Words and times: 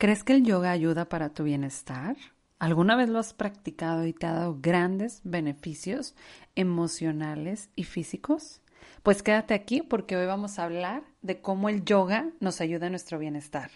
¿Crees 0.00 0.24
que 0.24 0.32
el 0.32 0.44
yoga 0.44 0.70
ayuda 0.70 1.10
para 1.10 1.28
tu 1.28 1.44
bienestar? 1.44 2.16
¿Alguna 2.58 2.96
vez 2.96 3.10
lo 3.10 3.18
has 3.18 3.34
practicado 3.34 4.06
y 4.06 4.14
te 4.14 4.24
ha 4.24 4.32
dado 4.32 4.56
grandes 4.58 5.20
beneficios 5.24 6.14
emocionales 6.54 7.68
y 7.76 7.84
físicos? 7.84 8.62
Pues 9.02 9.22
quédate 9.22 9.52
aquí 9.52 9.82
porque 9.82 10.16
hoy 10.16 10.24
vamos 10.24 10.58
a 10.58 10.64
hablar 10.64 11.02
de 11.20 11.42
cómo 11.42 11.68
el 11.68 11.84
yoga 11.84 12.30
nos 12.40 12.62
ayuda 12.62 12.86
a 12.86 12.88
nuestro 12.88 13.18
bienestar. 13.18 13.70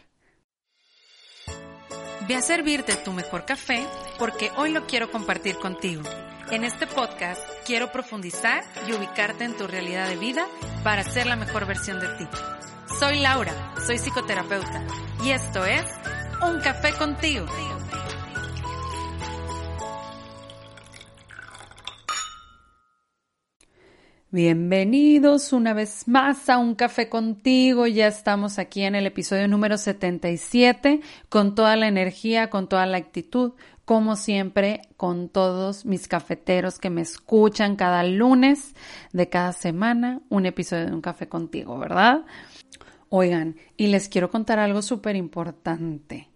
Ve 2.26 2.36
a 2.36 2.40
servirte 2.40 2.96
tu 2.96 3.12
mejor 3.12 3.44
café 3.44 3.84
porque 4.18 4.50
hoy 4.56 4.72
lo 4.72 4.86
quiero 4.86 5.10
compartir 5.10 5.56
contigo. 5.58 6.04
En 6.50 6.64
este 6.64 6.86
podcast 6.86 7.42
quiero 7.66 7.92
profundizar 7.92 8.64
y 8.88 8.94
ubicarte 8.94 9.44
en 9.44 9.58
tu 9.58 9.66
realidad 9.66 10.08
de 10.08 10.16
vida 10.16 10.46
para 10.82 11.04
ser 11.04 11.26
la 11.26 11.36
mejor 11.36 11.66
versión 11.66 12.00
de 12.00 12.08
ti. 12.16 12.26
Soy 12.98 13.18
Laura, 13.18 13.74
soy 13.86 13.98
psicoterapeuta 13.98 14.86
y 15.22 15.30
esto 15.30 15.66
es 15.66 15.84
Un 16.46 16.60
Café 16.60 16.92
contigo. 16.98 17.46
Bienvenidos 24.30 25.54
una 25.54 25.72
vez 25.72 26.06
más 26.06 26.50
a 26.50 26.58
Un 26.58 26.74
Café 26.74 27.08
contigo. 27.08 27.86
Ya 27.86 28.08
estamos 28.08 28.58
aquí 28.58 28.82
en 28.82 28.94
el 28.94 29.06
episodio 29.06 29.48
número 29.48 29.78
77 29.78 31.00
con 31.30 31.54
toda 31.54 31.76
la 31.76 31.88
energía, 31.88 32.50
con 32.50 32.68
toda 32.68 32.84
la 32.84 32.98
actitud, 32.98 33.52
como 33.86 34.14
siempre, 34.16 34.82
con 34.98 35.30
todos 35.30 35.86
mis 35.86 36.08
cafeteros 36.08 36.78
que 36.78 36.90
me 36.90 37.00
escuchan 37.00 37.76
cada 37.76 38.02
lunes 38.02 38.74
de 39.12 39.30
cada 39.30 39.52
semana, 39.52 40.20
un 40.28 40.44
episodio 40.44 40.86
de 40.86 40.92
Un 40.92 41.00
Café 41.00 41.26
contigo, 41.26 41.78
¿verdad? 41.78 42.26
Oigan, 43.08 43.56
y 43.76 43.88
les 43.88 44.08
quiero 44.08 44.30
contar 44.30 44.58
algo 44.58 44.82
súper 44.82 45.16
importante. 45.16 46.30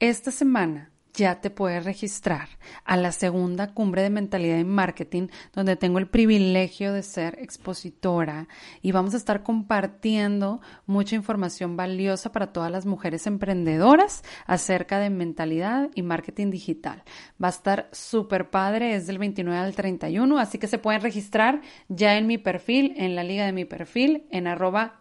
Esta 0.00 0.30
semana 0.30 0.90
ya 1.14 1.40
te 1.40 1.50
puedes 1.50 1.84
registrar 1.84 2.48
a 2.84 2.96
la 2.96 3.12
segunda 3.12 3.72
cumbre 3.72 4.02
de 4.02 4.10
mentalidad 4.10 4.58
y 4.58 4.64
marketing, 4.64 5.28
donde 5.52 5.76
tengo 5.76 5.98
el 5.98 6.08
privilegio 6.08 6.92
de 6.92 7.02
ser 7.02 7.38
expositora 7.40 8.48
y 8.82 8.92
vamos 8.92 9.14
a 9.14 9.16
estar 9.16 9.42
compartiendo 9.42 10.60
mucha 10.86 11.14
información 11.14 11.76
valiosa 11.76 12.32
para 12.32 12.52
todas 12.52 12.70
las 12.70 12.84
mujeres 12.84 13.26
emprendedoras 13.26 14.22
acerca 14.46 14.98
de 14.98 15.10
mentalidad 15.10 15.90
y 15.94 16.02
marketing 16.02 16.50
digital. 16.50 17.04
Va 17.42 17.48
a 17.48 17.50
estar 17.50 17.88
súper 17.92 18.50
padre, 18.50 18.94
es 18.94 19.06
del 19.06 19.18
29 19.18 19.58
al 19.58 19.74
31, 19.74 20.38
así 20.38 20.58
que 20.58 20.66
se 20.66 20.78
pueden 20.78 21.00
registrar 21.00 21.60
ya 21.88 22.18
en 22.18 22.26
mi 22.26 22.38
perfil, 22.38 22.94
en 22.96 23.14
la 23.14 23.22
liga 23.22 23.46
de 23.46 23.52
mi 23.52 23.64
perfil, 23.64 24.26
en 24.30 24.46
arroba 24.48 25.00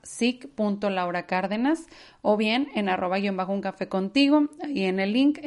Cárdenas 1.27 1.87
o 2.21 2.37
bien 2.37 2.69
en 2.75 2.89
arroba 2.89 3.17
guion 3.17 3.35
bajo 3.35 3.51
un 3.51 3.61
café 3.61 3.87
contigo 3.87 4.47
y 4.67 4.83
en 4.83 4.99
el 4.99 5.13
link 5.13 5.39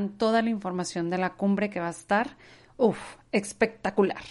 toda 0.00 0.42
la 0.42 0.50
información 0.50 1.10
de 1.10 1.18
la 1.18 1.34
cumbre 1.34 1.70
que 1.70 1.80
va 1.80 1.88
a 1.88 1.90
estar, 1.90 2.36
uff, 2.76 3.16
espectacular. 3.32 4.22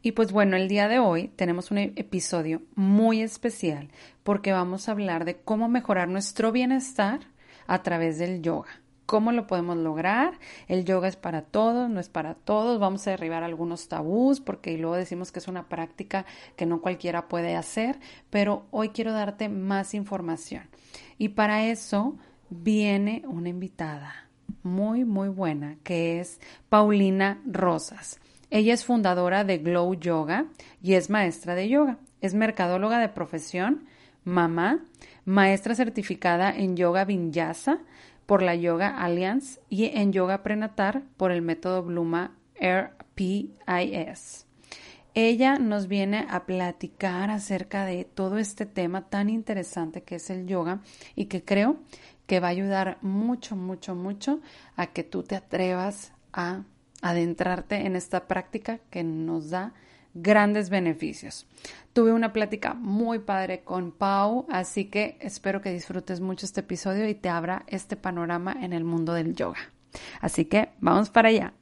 Y 0.00 0.12
pues 0.12 0.30
bueno, 0.30 0.56
el 0.56 0.68
día 0.68 0.88
de 0.88 1.00
hoy 1.00 1.28
tenemos 1.28 1.70
un 1.70 1.78
episodio 1.78 2.62
muy 2.76 3.20
especial 3.20 3.88
porque 4.22 4.52
vamos 4.52 4.88
a 4.88 4.92
hablar 4.92 5.24
de 5.24 5.40
cómo 5.40 5.68
mejorar 5.68 6.08
nuestro 6.08 6.52
bienestar 6.52 7.20
a 7.66 7.82
través 7.82 8.18
del 8.18 8.40
yoga. 8.40 8.80
¿Cómo 9.06 9.32
lo 9.32 9.46
podemos 9.46 9.76
lograr? 9.76 10.38
El 10.68 10.84
yoga 10.84 11.08
es 11.08 11.16
para 11.16 11.42
todos, 11.42 11.88
no 11.88 11.98
es 11.98 12.10
para 12.10 12.34
todos. 12.34 12.78
Vamos 12.78 13.06
a 13.06 13.10
derribar 13.10 13.42
algunos 13.42 13.88
tabús 13.88 14.40
porque 14.40 14.76
luego 14.76 14.96
decimos 14.96 15.32
que 15.32 15.38
es 15.38 15.48
una 15.48 15.68
práctica 15.68 16.26
que 16.56 16.66
no 16.66 16.82
cualquiera 16.82 17.26
puede 17.26 17.56
hacer, 17.56 17.98
pero 18.28 18.66
hoy 18.70 18.90
quiero 18.90 19.12
darte 19.12 19.48
más 19.48 19.94
información. 19.94 20.68
Y 21.16 21.30
para 21.30 21.64
eso 21.64 22.16
viene 22.50 23.22
una 23.26 23.48
invitada 23.48 24.27
muy, 24.62 25.04
muy 25.04 25.28
buena, 25.28 25.76
que 25.82 26.20
es 26.20 26.40
Paulina 26.68 27.40
Rosas. 27.46 28.20
Ella 28.50 28.74
es 28.74 28.84
fundadora 28.84 29.44
de 29.44 29.58
Glow 29.58 29.94
Yoga 29.94 30.46
y 30.82 30.94
es 30.94 31.10
maestra 31.10 31.54
de 31.54 31.68
yoga. 31.68 31.98
Es 32.20 32.34
mercadóloga 32.34 32.98
de 32.98 33.08
profesión, 33.08 33.84
mamá, 34.24 34.84
maestra 35.24 35.74
certificada 35.74 36.50
en 36.50 36.76
yoga 36.76 37.04
vinyasa 37.04 37.80
por 38.26 38.42
la 38.42 38.54
Yoga 38.54 39.02
Alliance 39.02 39.60
y 39.68 39.86
en 39.86 40.12
yoga 40.12 40.42
prenatal 40.42 41.04
por 41.16 41.30
el 41.30 41.42
método 41.42 41.82
Bluma 41.82 42.36
RPIS. 42.60 44.46
Ella 45.14 45.58
nos 45.58 45.88
viene 45.88 46.26
a 46.28 46.44
platicar 46.44 47.30
acerca 47.30 47.84
de 47.84 48.04
todo 48.04 48.38
este 48.38 48.66
tema 48.66 49.08
tan 49.08 49.30
interesante 49.30 50.02
que 50.02 50.16
es 50.16 50.30
el 50.30 50.46
yoga 50.46 50.80
y 51.16 51.24
que 51.24 51.42
creo 51.42 51.76
que 52.28 52.40
va 52.40 52.48
a 52.48 52.50
ayudar 52.50 52.98
mucho, 53.00 53.56
mucho, 53.56 53.94
mucho 53.96 54.40
a 54.76 54.88
que 54.88 55.02
tú 55.02 55.22
te 55.22 55.34
atrevas 55.34 56.12
a 56.32 56.62
adentrarte 57.00 57.86
en 57.86 57.96
esta 57.96 58.28
práctica 58.28 58.80
que 58.90 59.02
nos 59.02 59.48
da 59.48 59.72
grandes 60.12 60.68
beneficios. 60.68 61.46
Tuve 61.94 62.12
una 62.12 62.34
plática 62.34 62.74
muy 62.74 63.20
padre 63.20 63.62
con 63.62 63.92
Pau, 63.92 64.46
así 64.50 64.84
que 64.84 65.16
espero 65.20 65.62
que 65.62 65.72
disfrutes 65.72 66.20
mucho 66.20 66.44
este 66.44 66.60
episodio 66.60 67.08
y 67.08 67.14
te 67.14 67.30
abra 67.30 67.64
este 67.66 67.96
panorama 67.96 68.54
en 68.60 68.74
el 68.74 68.84
mundo 68.84 69.14
del 69.14 69.34
yoga. 69.34 69.72
Así 70.20 70.44
que 70.44 70.68
vamos 70.80 71.08
para 71.08 71.30
allá. 71.30 71.54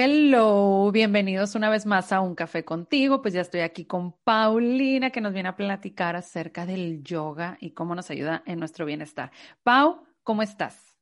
Hello, 0.00 0.92
bienvenidos 0.92 1.56
una 1.56 1.70
vez 1.70 1.84
más 1.84 2.12
a 2.12 2.20
Un 2.20 2.36
Café 2.36 2.64
contigo. 2.64 3.20
Pues 3.20 3.34
ya 3.34 3.40
estoy 3.40 3.62
aquí 3.62 3.84
con 3.84 4.12
Paulina 4.22 5.10
que 5.10 5.20
nos 5.20 5.32
viene 5.32 5.48
a 5.48 5.56
platicar 5.56 6.14
acerca 6.14 6.66
del 6.66 7.02
yoga 7.02 7.58
y 7.60 7.72
cómo 7.72 7.96
nos 7.96 8.08
ayuda 8.08 8.44
en 8.46 8.60
nuestro 8.60 8.86
bienestar. 8.86 9.32
Pau, 9.64 10.06
¿cómo 10.22 10.42
estás? 10.42 10.96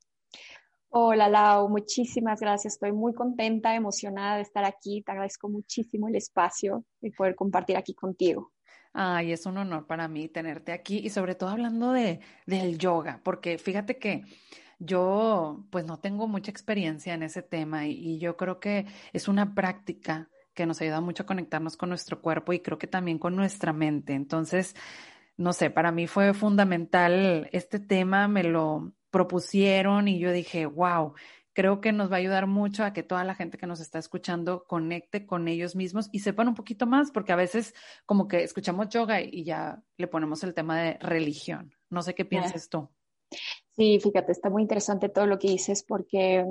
Hola 0.88 1.28
Lau, 1.28 1.68
muchísimas 1.68 2.40
gracias. 2.40 2.72
Estoy 2.72 2.92
muy 2.92 3.12
contenta, 3.12 3.74
emocionada 3.74 4.36
de 4.36 4.42
estar 4.44 4.64
aquí. 4.64 5.02
Te 5.02 5.12
agradezco 5.12 5.50
muchísimo 5.50 6.08
el 6.08 6.16
espacio 6.16 6.86
y 7.02 7.10
poder 7.10 7.34
compartir 7.34 7.76
aquí 7.76 7.92
contigo. 7.92 8.50
Ay, 8.94 9.32
es 9.32 9.44
un 9.44 9.58
honor 9.58 9.86
para 9.86 10.08
mí 10.08 10.28
tenerte 10.28 10.72
aquí 10.72 11.00
y 11.04 11.10
sobre 11.10 11.34
todo 11.34 11.50
hablando 11.50 11.92
de, 11.92 12.20
del 12.46 12.78
yoga, 12.78 13.20
porque 13.22 13.58
fíjate 13.58 13.98
que 13.98 14.24
yo 14.78 15.64
pues 15.70 15.84
no 15.84 15.98
tengo 15.98 16.28
mucha 16.28 16.50
experiencia 16.50 17.14
en 17.14 17.22
ese 17.22 17.42
tema 17.42 17.86
y, 17.86 18.18
yo 18.18 18.36
creo 18.36 18.60
que 18.60 18.86
es 19.12 19.28
una 19.28 19.54
práctica 19.54 20.30
que 20.54 20.66
nos 20.66 20.80
ayuda 20.80 21.00
mucho 21.00 21.22
a 21.22 21.26
conectarnos 21.26 21.76
con 21.76 21.90
nuestro 21.90 22.20
cuerpo 22.22 22.52
y 22.52 22.60
creo 22.60 22.78
que 22.78 22.86
también 22.86 23.18
con 23.18 23.36
nuestra 23.36 23.72
mente. 23.72 24.14
Entonces, 24.14 24.74
no 25.36 25.52
sé, 25.52 25.70
para 25.70 25.92
mí 25.92 26.06
fue 26.06 26.32
fundamental 26.34 27.48
este 27.52 27.78
tema, 27.78 28.28
me 28.28 28.42
lo 28.42 28.92
propusieron 29.10 30.08
y 30.08 30.18
yo 30.18 30.32
dije, 30.32 30.66
wow, 30.66 31.14
creo 31.52 31.80
que 31.80 31.92
nos 31.92 32.10
va 32.10 32.16
a 32.16 32.18
ayudar 32.18 32.46
mucho 32.46 32.84
a 32.84 32.92
que 32.92 33.02
toda 33.02 33.24
la 33.24 33.34
gente 33.34 33.58
que 33.58 33.66
nos 33.66 33.80
está 33.80 33.98
escuchando 33.98 34.64
conecte 34.66 35.26
con 35.26 35.48
ellos 35.48 35.74
mismos 35.74 36.08
y 36.12 36.20
sepan 36.20 36.48
un 36.48 36.54
poquito 36.54 36.86
más, 36.86 37.10
porque 37.10 37.32
a 37.32 37.36
veces 37.36 37.74
como 38.04 38.28
que 38.28 38.42
escuchamos 38.42 38.88
yoga 38.90 39.20
y 39.22 39.44
ya 39.44 39.82
le 39.96 40.06
ponemos 40.06 40.42
el 40.44 40.54
tema 40.54 40.78
de 40.78 40.98
religión. 41.00 41.74
No 41.88 42.02
sé 42.02 42.14
qué 42.14 42.24
piensas 42.24 42.68
tú. 42.68 42.90
Sí, 43.76 44.00
fíjate, 44.00 44.32
está 44.32 44.48
muy 44.48 44.62
interesante 44.62 45.10
todo 45.10 45.26
lo 45.26 45.38
que 45.38 45.48
dices 45.48 45.84
porque 45.86 46.46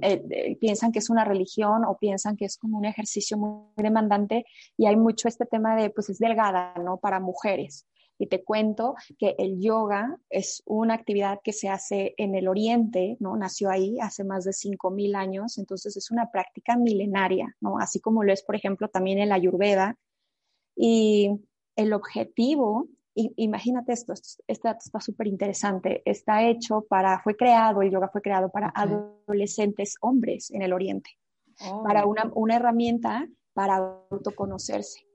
eh, 0.00 0.24
eh, 0.30 0.56
piensan 0.56 0.90
que 0.90 1.00
es 1.00 1.10
una 1.10 1.22
religión 1.22 1.84
o 1.84 1.98
piensan 1.98 2.34
que 2.34 2.46
es 2.46 2.56
como 2.56 2.78
un 2.78 2.86
ejercicio 2.86 3.36
muy 3.36 3.66
demandante 3.76 4.46
y 4.78 4.86
hay 4.86 4.96
mucho 4.96 5.28
este 5.28 5.44
tema 5.44 5.76
de, 5.76 5.90
pues 5.90 6.08
es 6.08 6.18
delgada, 6.18 6.72
¿no? 6.82 6.96
Para 6.96 7.20
mujeres. 7.20 7.86
Y 8.18 8.28
te 8.28 8.42
cuento 8.42 8.94
que 9.18 9.34
el 9.38 9.60
yoga 9.60 10.16
es 10.30 10.62
una 10.64 10.94
actividad 10.94 11.40
que 11.44 11.52
se 11.52 11.68
hace 11.68 12.14
en 12.16 12.34
el 12.34 12.48
oriente, 12.48 13.18
¿no? 13.20 13.36
Nació 13.36 13.68
ahí 13.68 13.98
hace 14.00 14.24
más 14.24 14.44
de 14.44 14.52
5.000 14.52 15.14
años, 15.14 15.58
entonces 15.58 15.94
es 15.98 16.10
una 16.10 16.30
práctica 16.30 16.76
milenaria, 16.78 17.54
¿no? 17.60 17.78
Así 17.78 18.00
como 18.00 18.24
lo 18.24 18.32
es, 18.32 18.42
por 18.42 18.56
ejemplo, 18.56 18.88
también 18.88 19.18
el 19.18 19.32
ayurveda. 19.32 19.98
Y 20.74 21.32
el 21.76 21.92
objetivo 21.92 22.88
imagínate 23.14 23.92
esto, 23.92 24.12
este 24.12 24.68
dato 24.68 24.80
está 24.84 25.00
súper 25.00 25.26
interesante. 25.26 26.02
Está 26.04 26.48
hecho 26.48 26.86
para, 26.88 27.20
fue 27.22 27.36
creado, 27.36 27.82
el 27.82 27.90
yoga 27.90 28.08
fue 28.08 28.22
creado 28.22 28.50
para 28.50 28.72
adolescentes 28.74 29.96
hombres 30.00 30.50
en 30.50 30.62
el 30.62 30.72
Oriente, 30.72 31.10
para 31.84 32.04
oh. 32.04 32.10
una, 32.10 32.30
una 32.34 32.56
herramienta 32.56 33.28
para 33.52 33.76
autoconocerse 34.10 35.06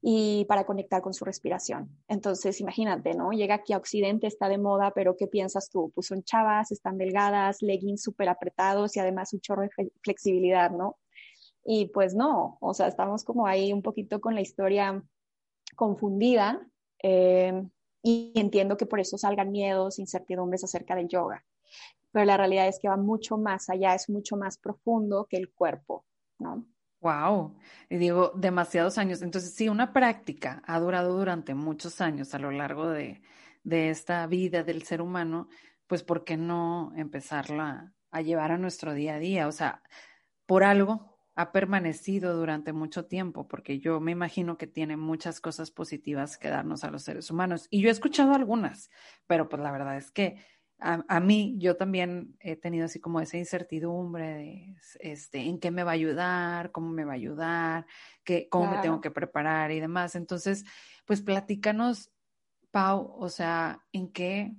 y 0.00 0.44
para 0.44 0.64
conectar 0.64 1.02
con 1.02 1.12
su 1.12 1.24
respiración. 1.24 1.90
Entonces, 2.06 2.60
imagínate, 2.60 3.14
¿no? 3.14 3.30
Llega 3.32 3.56
aquí 3.56 3.72
a 3.72 3.78
Occidente, 3.78 4.26
está 4.26 4.48
de 4.48 4.58
moda, 4.58 4.92
pero 4.94 5.16
¿qué 5.16 5.26
piensas 5.26 5.70
tú? 5.70 5.90
Pues 5.94 6.06
son 6.06 6.22
chavas, 6.22 6.70
están 6.70 6.98
delgadas, 6.98 7.62
leggings 7.62 8.02
súper 8.02 8.28
apretados 8.28 8.96
y 8.96 9.00
además 9.00 9.32
un 9.32 9.40
chorro 9.40 9.62
de 9.62 9.90
flexibilidad, 10.02 10.70
¿no? 10.70 10.98
Y 11.64 11.86
pues 11.88 12.14
no, 12.14 12.56
o 12.60 12.74
sea, 12.74 12.86
estamos 12.86 13.24
como 13.24 13.46
ahí 13.46 13.72
un 13.72 13.82
poquito 13.82 14.20
con 14.20 14.34
la 14.34 14.40
historia 14.40 15.02
confundida 15.76 16.66
eh, 17.02 17.62
y 18.02 18.32
entiendo 18.36 18.76
que 18.76 18.86
por 18.86 19.00
eso 19.00 19.18
salgan 19.18 19.50
miedos, 19.50 19.98
incertidumbres 19.98 20.64
acerca 20.64 20.94
del 20.94 21.08
yoga. 21.08 21.44
Pero 22.12 22.24
la 22.24 22.36
realidad 22.36 22.68
es 22.68 22.78
que 22.80 22.88
va 22.88 22.96
mucho 22.96 23.36
más 23.36 23.68
allá, 23.68 23.94
es 23.94 24.08
mucho 24.08 24.36
más 24.36 24.58
profundo 24.58 25.26
que 25.28 25.36
el 25.36 25.52
cuerpo, 25.52 26.06
¿no? 26.38 26.66
Wow, 27.00 27.56
y 27.88 27.96
digo, 27.96 28.32
demasiados 28.34 28.98
años. 28.98 29.22
Entonces, 29.22 29.54
si 29.54 29.68
una 29.68 29.92
práctica 29.92 30.62
ha 30.66 30.80
durado 30.80 31.16
durante 31.16 31.54
muchos 31.54 32.00
años 32.00 32.34
a 32.34 32.38
lo 32.38 32.50
largo 32.50 32.88
de, 32.88 33.22
de 33.62 33.90
esta 33.90 34.26
vida 34.26 34.64
del 34.64 34.82
ser 34.82 35.00
humano, 35.00 35.48
pues 35.86 36.02
¿por 36.02 36.24
qué 36.24 36.36
no 36.36 36.92
empezarla 36.96 37.92
a 38.10 38.20
llevar 38.20 38.52
a 38.52 38.58
nuestro 38.58 38.94
día 38.94 39.16
a 39.16 39.18
día? 39.18 39.46
O 39.46 39.52
sea, 39.52 39.82
por 40.46 40.64
algo 40.64 41.17
ha 41.38 41.52
permanecido 41.52 42.34
durante 42.34 42.72
mucho 42.72 43.04
tiempo, 43.04 43.46
porque 43.46 43.78
yo 43.78 44.00
me 44.00 44.10
imagino 44.10 44.58
que 44.58 44.66
tiene 44.66 44.96
muchas 44.96 45.40
cosas 45.40 45.70
positivas 45.70 46.36
que 46.36 46.48
darnos 46.48 46.82
a 46.82 46.90
los 46.90 47.04
seres 47.04 47.30
humanos. 47.30 47.68
Y 47.70 47.80
yo 47.80 47.90
he 47.90 47.92
escuchado 47.92 48.34
algunas, 48.34 48.90
pero 49.28 49.48
pues 49.48 49.62
la 49.62 49.70
verdad 49.70 49.96
es 49.96 50.10
que 50.10 50.44
a, 50.80 51.20
mí, 51.20 51.54
yo 51.58 51.76
también 51.76 52.36
he 52.40 52.56
tenido 52.56 52.86
así 52.86 52.98
como 52.98 53.20
esa 53.20 53.36
incertidumbre 53.36 54.26
de 54.26 54.76
este, 54.98 55.42
en 55.42 55.60
qué 55.60 55.70
me 55.70 55.84
va 55.84 55.92
a 55.92 55.94
ayudar, 55.94 56.72
cómo 56.72 56.90
me 56.90 57.04
va 57.04 57.12
a 57.12 57.16
ayudar, 57.16 57.86
qué, 58.24 58.48
cómo 58.48 58.72
me 58.72 58.78
tengo 58.78 59.00
que 59.00 59.12
preparar 59.12 59.70
y 59.70 59.78
demás. 59.78 60.16
Entonces, 60.16 60.64
pues 61.04 61.22
platícanos, 61.22 62.10
Pau, 62.72 63.14
o 63.16 63.28
sea, 63.28 63.84
en 63.92 64.10
qué 64.10 64.56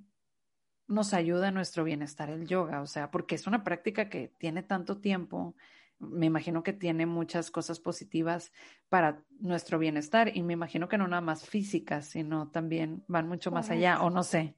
nos 0.88 1.14
ayuda 1.14 1.52
nuestro 1.52 1.84
bienestar 1.84 2.30
el 2.30 2.48
yoga, 2.48 2.81
o 2.81 2.88
sea, 2.88 3.12
porque 3.12 3.36
es 3.36 3.48
una 3.48 3.66
práctica 3.66 4.08
que 4.10 4.30
tiene 4.38 4.64
tanto 4.64 5.02
tiempo, 5.02 5.56
me 6.00 6.25
imagino 6.25 6.63
que 6.63 6.74
tiene 6.74 7.06
muchas 7.06 7.51
cosas 7.51 7.80
positivas 7.80 8.51
para 8.88 9.24
nuestro 9.40 9.78
bienestar 9.80 10.36
y 10.36 10.42
me 10.42 10.54
imagino 10.54 10.88
que 10.88 10.98
no 10.98 11.07
nada 11.07 11.22
más 11.22 11.46
físicas, 11.46 12.06
sino 12.06 12.50
también 12.50 13.04
van 13.07 13.28
mucho 13.28 13.51
más 13.51 13.69
allá, 13.69 14.01
o 14.01 14.10
no 14.10 14.24
sé. 14.24 14.56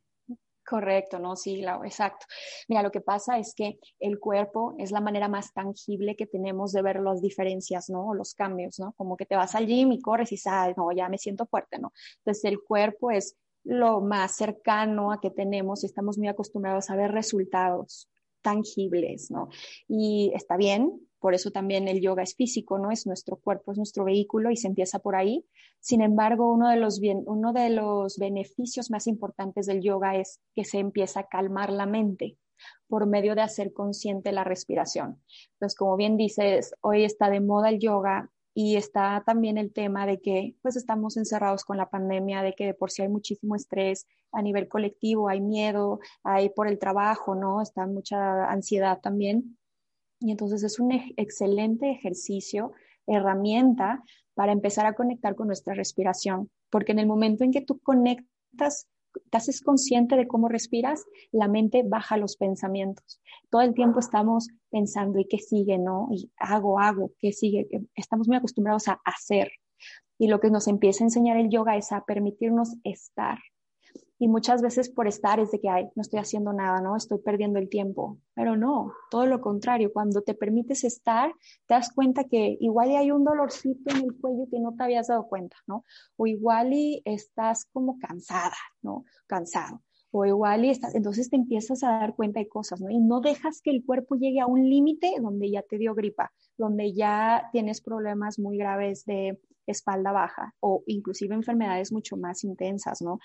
Correcto, 0.63 1.19
no, 1.19 1.35
sí, 1.35 1.63
exacto. 1.83 2.27
Mira, 2.69 2.83
lo 2.83 2.91
que 2.91 3.01
pasa 3.01 3.39
es 3.39 3.53
que 3.55 3.79
el 3.99 4.19
cuerpo 4.19 4.75
es 4.77 4.91
la 4.91 5.01
manera 5.01 5.27
más 5.27 5.51
tangible 5.53 6.15
que 6.15 6.27
tenemos 6.27 6.71
de 6.71 6.83
ver 6.83 7.01
las 7.01 7.21
diferencias, 7.21 7.89
¿no? 7.89 8.07
O 8.09 8.13
los 8.13 8.35
cambios, 8.35 8.79
¿no? 8.79 8.93
Como 8.93 9.17
que 9.17 9.25
te 9.25 9.35
vas 9.35 9.55
al 9.55 9.65
gym 9.65 9.91
y 9.91 9.99
corres 9.99 10.31
y 10.31 10.37
sales, 10.37 10.77
no, 10.77 10.91
ya 10.91 11.09
me 11.09 11.17
siento 11.17 11.47
fuerte, 11.47 11.79
¿no? 11.79 11.91
Entonces 12.19 12.45
el 12.45 12.61
cuerpo 12.61 13.11
es 13.11 13.35
lo 13.63 14.01
más 14.01 14.35
cercano 14.35 15.11
a 15.11 15.19
que 15.19 15.31
tenemos 15.31 15.83
y 15.83 15.87
estamos 15.87 16.17
muy 16.17 16.27
acostumbrados 16.27 16.89
a 16.89 16.95
ver 16.95 17.11
resultados 17.11 18.09
tangibles, 18.41 19.31
¿no? 19.31 19.49
Y 19.87 20.31
está 20.35 20.57
bien, 20.57 20.99
por 21.21 21.35
eso 21.35 21.51
también 21.51 21.87
el 21.87 22.01
yoga 22.01 22.23
es 22.23 22.35
físico, 22.35 22.79
¿no? 22.79 22.91
Es 22.91 23.05
nuestro 23.05 23.37
cuerpo, 23.37 23.71
es 23.71 23.77
nuestro 23.77 24.03
vehículo 24.03 24.49
y 24.49 24.57
se 24.57 24.67
empieza 24.67 24.99
por 24.99 25.15
ahí. 25.15 25.45
Sin 25.79 26.01
embargo, 26.01 26.51
uno 26.51 26.67
de 26.67 26.77
los, 26.77 26.99
uno 27.25 27.53
de 27.53 27.69
los 27.69 28.17
beneficios 28.17 28.89
más 28.89 29.05
importantes 29.05 29.67
del 29.67 29.81
yoga 29.81 30.15
es 30.17 30.41
que 30.55 30.65
se 30.65 30.79
empieza 30.79 31.21
a 31.21 31.27
calmar 31.27 31.71
la 31.71 31.85
mente 31.85 32.37
por 32.87 33.05
medio 33.05 33.35
de 33.35 33.41
hacer 33.41 33.71
consciente 33.71 34.31
la 34.31 34.43
respiración. 34.43 35.21
Entonces, 35.53 35.77
como 35.77 35.95
bien 35.95 36.17
dices, 36.17 36.73
hoy 36.81 37.03
está 37.03 37.29
de 37.29 37.39
moda 37.39 37.69
el 37.69 37.79
yoga 37.79 38.31
y 38.55 38.75
está 38.75 39.23
también 39.23 39.59
el 39.59 39.71
tema 39.71 40.07
de 40.07 40.19
que 40.19 40.55
pues 40.63 40.75
estamos 40.75 41.17
encerrados 41.17 41.63
con 41.63 41.77
la 41.77 41.89
pandemia, 41.89 42.41
de 42.41 42.53
que 42.53 42.65
de 42.65 42.73
por 42.73 42.89
sí 42.89 43.03
hay 43.03 43.09
muchísimo 43.09 43.55
estrés 43.55 44.07
a 44.31 44.41
nivel 44.41 44.67
colectivo, 44.67 45.29
hay 45.29 45.39
miedo, 45.39 45.99
hay 46.23 46.49
por 46.49 46.67
el 46.67 46.79
trabajo, 46.79 47.35
¿no? 47.35 47.61
Está 47.61 47.85
mucha 47.85 48.49
ansiedad 48.51 48.99
también. 49.01 49.57
Y 50.21 50.31
entonces 50.31 50.63
es 50.63 50.79
un 50.79 50.91
excelente 51.17 51.91
ejercicio, 51.91 52.73
herramienta 53.07 54.03
para 54.35 54.51
empezar 54.51 54.85
a 54.85 54.93
conectar 54.93 55.35
con 55.35 55.47
nuestra 55.47 55.73
respiración, 55.73 56.49
porque 56.69 56.91
en 56.91 56.99
el 56.99 57.07
momento 57.07 57.43
en 57.43 57.51
que 57.51 57.61
tú 57.61 57.79
conectas, 57.79 58.87
te 59.29 59.37
haces 59.37 59.61
consciente 59.61 60.15
de 60.15 60.27
cómo 60.27 60.47
respiras, 60.47 61.03
la 61.31 61.47
mente 61.47 61.83
baja 61.83 62.17
los 62.17 62.37
pensamientos. 62.37 63.19
Todo 63.49 63.61
el 63.61 63.73
tiempo 63.73 63.99
estamos 63.99 64.47
pensando, 64.69 65.19
¿y 65.19 65.25
qué 65.25 65.39
sigue? 65.39 65.77
¿No? 65.79 66.07
Y 66.11 66.31
hago, 66.37 66.79
hago, 66.79 67.11
¿qué 67.19 67.33
sigue? 67.33 67.67
Estamos 67.95 68.27
muy 68.27 68.37
acostumbrados 68.37 68.87
a 68.87 69.01
hacer. 69.03 69.51
Y 70.17 70.27
lo 70.27 70.39
que 70.39 70.51
nos 70.51 70.67
empieza 70.67 71.03
a 71.03 71.07
enseñar 71.07 71.37
el 71.37 71.49
yoga 71.49 71.75
es 71.75 71.91
a 71.91 72.05
permitirnos 72.05 72.77
estar, 72.83 73.39
y 74.21 74.27
muchas 74.27 74.61
veces 74.61 74.87
por 74.87 75.07
estar 75.07 75.39
es 75.39 75.49
de 75.49 75.59
que, 75.59 75.67
ay, 75.67 75.89
no 75.95 76.03
estoy 76.03 76.19
haciendo 76.19 76.53
nada, 76.53 76.79
¿no? 76.79 76.95
Estoy 76.95 77.17
perdiendo 77.17 77.57
el 77.57 77.69
tiempo. 77.69 78.19
Pero 78.35 78.55
no, 78.55 78.93
todo 79.09 79.25
lo 79.25 79.41
contrario. 79.41 79.91
Cuando 79.91 80.21
te 80.21 80.35
permites 80.35 80.83
estar, 80.83 81.33
te 81.65 81.73
das 81.73 81.91
cuenta 81.91 82.25
que 82.25 82.55
igual 82.59 82.95
hay 82.95 83.09
un 83.09 83.23
dolorcito 83.23 83.89
en 83.89 84.03
el 84.03 84.15
cuello 84.21 84.45
que 84.51 84.59
no 84.59 84.75
te 84.75 84.83
habías 84.83 85.07
dado 85.07 85.27
cuenta, 85.27 85.57
¿no? 85.65 85.85
O 86.17 86.27
igual 86.27 86.71
y 86.71 87.01
estás 87.03 87.65
como 87.73 87.97
cansada, 87.97 88.53
¿no? 88.83 89.05
Cansado. 89.25 89.81
O 90.11 90.23
igual 90.23 90.65
y 90.65 90.69
estás, 90.69 90.93
entonces 90.93 91.31
te 91.31 91.37
empiezas 91.37 91.83
a 91.83 91.87
dar 91.87 92.15
cuenta 92.15 92.41
de 92.41 92.47
cosas, 92.47 92.79
¿no? 92.79 92.91
Y 92.91 92.99
no 92.99 93.21
dejas 93.21 93.59
que 93.63 93.71
el 93.71 93.83
cuerpo 93.83 94.17
llegue 94.17 94.39
a 94.39 94.45
un 94.45 94.69
límite 94.69 95.15
donde 95.19 95.49
ya 95.49 95.63
te 95.63 95.79
dio 95.79 95.95
gripa, 95.95 96.31
donde 96.59 96.93
ya 96.93 97.49
tienes 97.51 97.81
problemas 97.81 98.37
muy 98.37 98.59
graves 98.59 99.03
de 99.05 99.39
espalda 99.65 100.11
baja 100.11 100.53
o 100.59 100.83
inclusive 100.85 101.33
enfermedades 101.33 101.91
mucho 101.91 102.17
más 102.17 102.43
intensas, 102.43 103.01
¿no? 103.01 103.19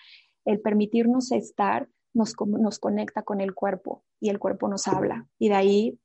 El 0.46 0.60
permitirnos 0.60 1.32
estar 1.32 1.88
nos, 2.14 2.34
nos 2.46 2.78
conecta 2.78 3.22
con 3.22 3.42
el 3.42 3.54
cuerpo 3.54 4.02
y 4.18 4.30
el 4.30 4.38
cuerpo 4.38 4.68
nos 4.68 4.88
habla. 4.88 5.28
Y 5.38 5.50
de 5.50 5.54
ahí 5.54 6.00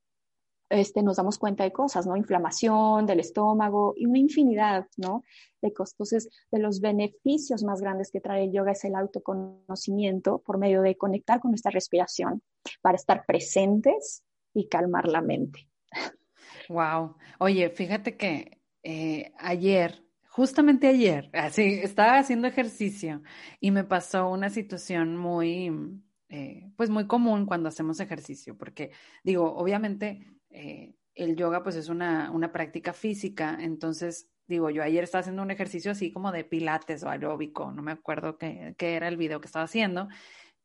este, 0.71 1.03
nos 1.03 1.17
damos 1.17 1.38
cuenta 1.38 1.63
de 1.63 1.71
cosas, 1.71 2.07
¿no? 2.07 2.15
Inflamación 2.15 3.05
del 3.05 3.19
estómago 3.19 3.93
y 3.95 4.05
una 4.05 4.19
infinidad, 4.19 4.88
¿no? 4.97 5.23
De 5.61 5.73
cosas. 5.73 5.93
Entonces, 5.93 6.29
de 6.49 6.59
los 6.59 6.79
beneficios 6.79 7.63
más 7.63 7.81
grandes 7.81 8.09
que 8.09 8.21
trae 8.21 8.45
el 8.45 8.53
yoga 8.53 8.71
es 8.71 8.83
el 8.85 8.95
autoconocimiento 8.95 10.39
por 10.39 10.57
medio 10.57 10.81
de 10.81 10.97
conectar 10.97 11.39
con 11.39 11.51
nuestra 11.51 11.71
respiración 11.71 12.41
para 12.81 12.95
estar 12.95 13.25
presentes 13.25 14.23
y 14.53 14.67
calmar 14.67 15.07
la 15.07 15.21
mente. 15.21 15.67
Wow. 16.69 17.15
Oye, 17.39 17.69
fíjate 17.69 18.15
que 18.15 18.61
eh, 18.83 19.33
ayer 19.38 20.03
justamente 20.31 20.87
ayer, 20.87 21.29
así, 21.33 21.81
estaba 21.83 22.17
haciendo 22.17 22.47
ejercicio 22.47 23.21
y 23.59 23.71
me 23.71 23.83
pasó 23.83 24.29
una 24.29 24.49
situación 24.49 25.17
muy, 25.17 25.69
eh, 26.29 26.71
pues 26.77 26.89
muy 26.89 27.05
común 27.05 27.45
cuando 27.45 27.67
hacemos 27.67 27.99
ejercicio, 27.99 28.57
porque 28.57 28.91
digo, 29.25 29.53
obviamente 29.53 30.25
eh, 30.49 30.95
el 31.15 31.35
yoga 31.35 31.63
pues 31.63 31.75
es 31.75 31.89
una, 31.89 32.31
una 32.31 32.53
práctica 32.53 32.93
física, 32.93 33.57
entonces 33.59 34.29
digo, 34.47 34.69
yo 34.69 34.83
ayer 34.83 35.03
estaba 35.03 35.19
haciendo 35.19 35.43
un 35.43 35.51
ejercicio 35.51 35.91
así 35.91 36.13
como 36.13 36.31
de 36.31 36.45
pilates 36.45 37.03
o 37.03 37.09
aeróbico, 37.09 37.73
no 37.73 37.81
me 37.81 37.91
acuerdo 37.91 38.37
qué, 38.37 38.73
qué 38.77 38.95
era 38.95 39.09
el 39.09 39.17
video 39.17 39.41
que 39.41 39.47
estaba 39.47 39.65
haciendo, 39.65 40.07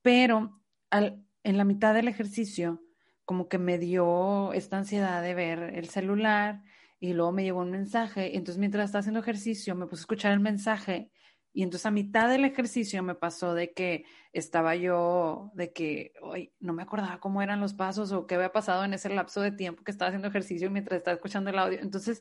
pero 0.01 0.61
al, 0.91 1.25
en 1.43 1.57
la 1.59 1.65
mitad 1.65 1.93
del 1.93 2.07
ejercicio 2.07 2.85
como 3.25 3.49
que 3.49 3.59
me 3.59 3.79
dio 3.79 4.53
esta 4.53 4.79
ansiedad 4.79 5.21
de 5.23 5.35
ver 5.35 5.59
el 5.75 5.89
celular 5.89 6.63
y 6.99 7.13
luego 7.13 7.33
me 7.33 7.45
llegó 7.45 7.61
un 7.61 7.71
mensaje, 7.71 8.31
y 8.33 8.37
entonces 8.37 8.59
mientras 8.59 8.87
estaba 8.87 9.01
haciendo 9.01 9.21
ejercicio 9.21 9.75
me 9.75 9.87
puse 9.87 10.01
a 10.01 10.05
escuchar 10.05 10.33
el 10.33 10.41
mensaje 10.41 11.11
y 11.57 11.63
entonces 11.63 11.87
a 11.87 11.91
mitad 11.91 12.29
del 12.29 12.45
ejercicio 12.45 13.03
me 13.03 13.15
pasó 13.15 13.55
de 13.55 13.73
que 13.73 14.05
estaba 14.35 14.77
yo, 14.77 15.53
de 15.55 15.73
que 15.73 16.13
hoy 16.21 16.53
no 16.61 16.75
me 16.75 16.83
acordaba 16.83 17.19
cómo 17.19 17.41
eran 17.41 17.61
los 17.63 17.73
pasos 17.73 18.13
o 18.13 18.27
qué 18.27 18.35
había 18.35 18.53
pasado 18.53 18.85
en 18.85 18.93
ese 18.93 19.09
lapso 19.09 19.41
de 19.41 19.53
tiempo 19.53 19.83
que 19.83 19.91
estaba 19.91 20.11
haciendo 20.11 20.29
ejercicio 20.29 20.71
mientras 20.71 20.99
estaba 20.99 21.15
escuchando 21.15 21.49
el 21.49 21.59
audio. 21.59 21.79
Entonces, 21.81 22.21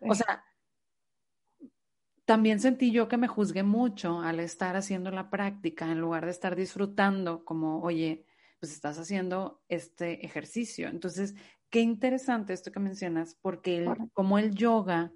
o 0.00 0.12
sea, 0.16 0.42
también 2.24 2.58
sentí 2.58 2.90
yo 2.90 3.06
que 3.06 3.18
me 3.18 3.28
juzgué 3.28 3.62
mucho 3.62 4.20
al 4.20 4.40
estar 4.40 4.74
haciendo 4.74 5.12
la 5.12 5.30
práctica 5.30 5.92
en 5.92 6.00
lugar 6.00 6.24
de 6.24 6.32
estar 6.32 6.56
disfrutando 6.56 7.44
como, 7.44 7.82
oye, 7.82 8.26
pues 8.58 8.72
estás 8.72 8.98
haciendo 8.98 9.62
este 9.68 10.26
ejercicio. 10.26 10.88
Entonces, 10.88 11.36
Qué 11.72 11.80
interesante 11.80 12.52
esto 12.52 12.70
que 12.70 12.80
mencionas, 12.80 13.34
porque 13.40 13.90
como 14.12 14.38
el 14.38 14.54
yoga 14.54 15.10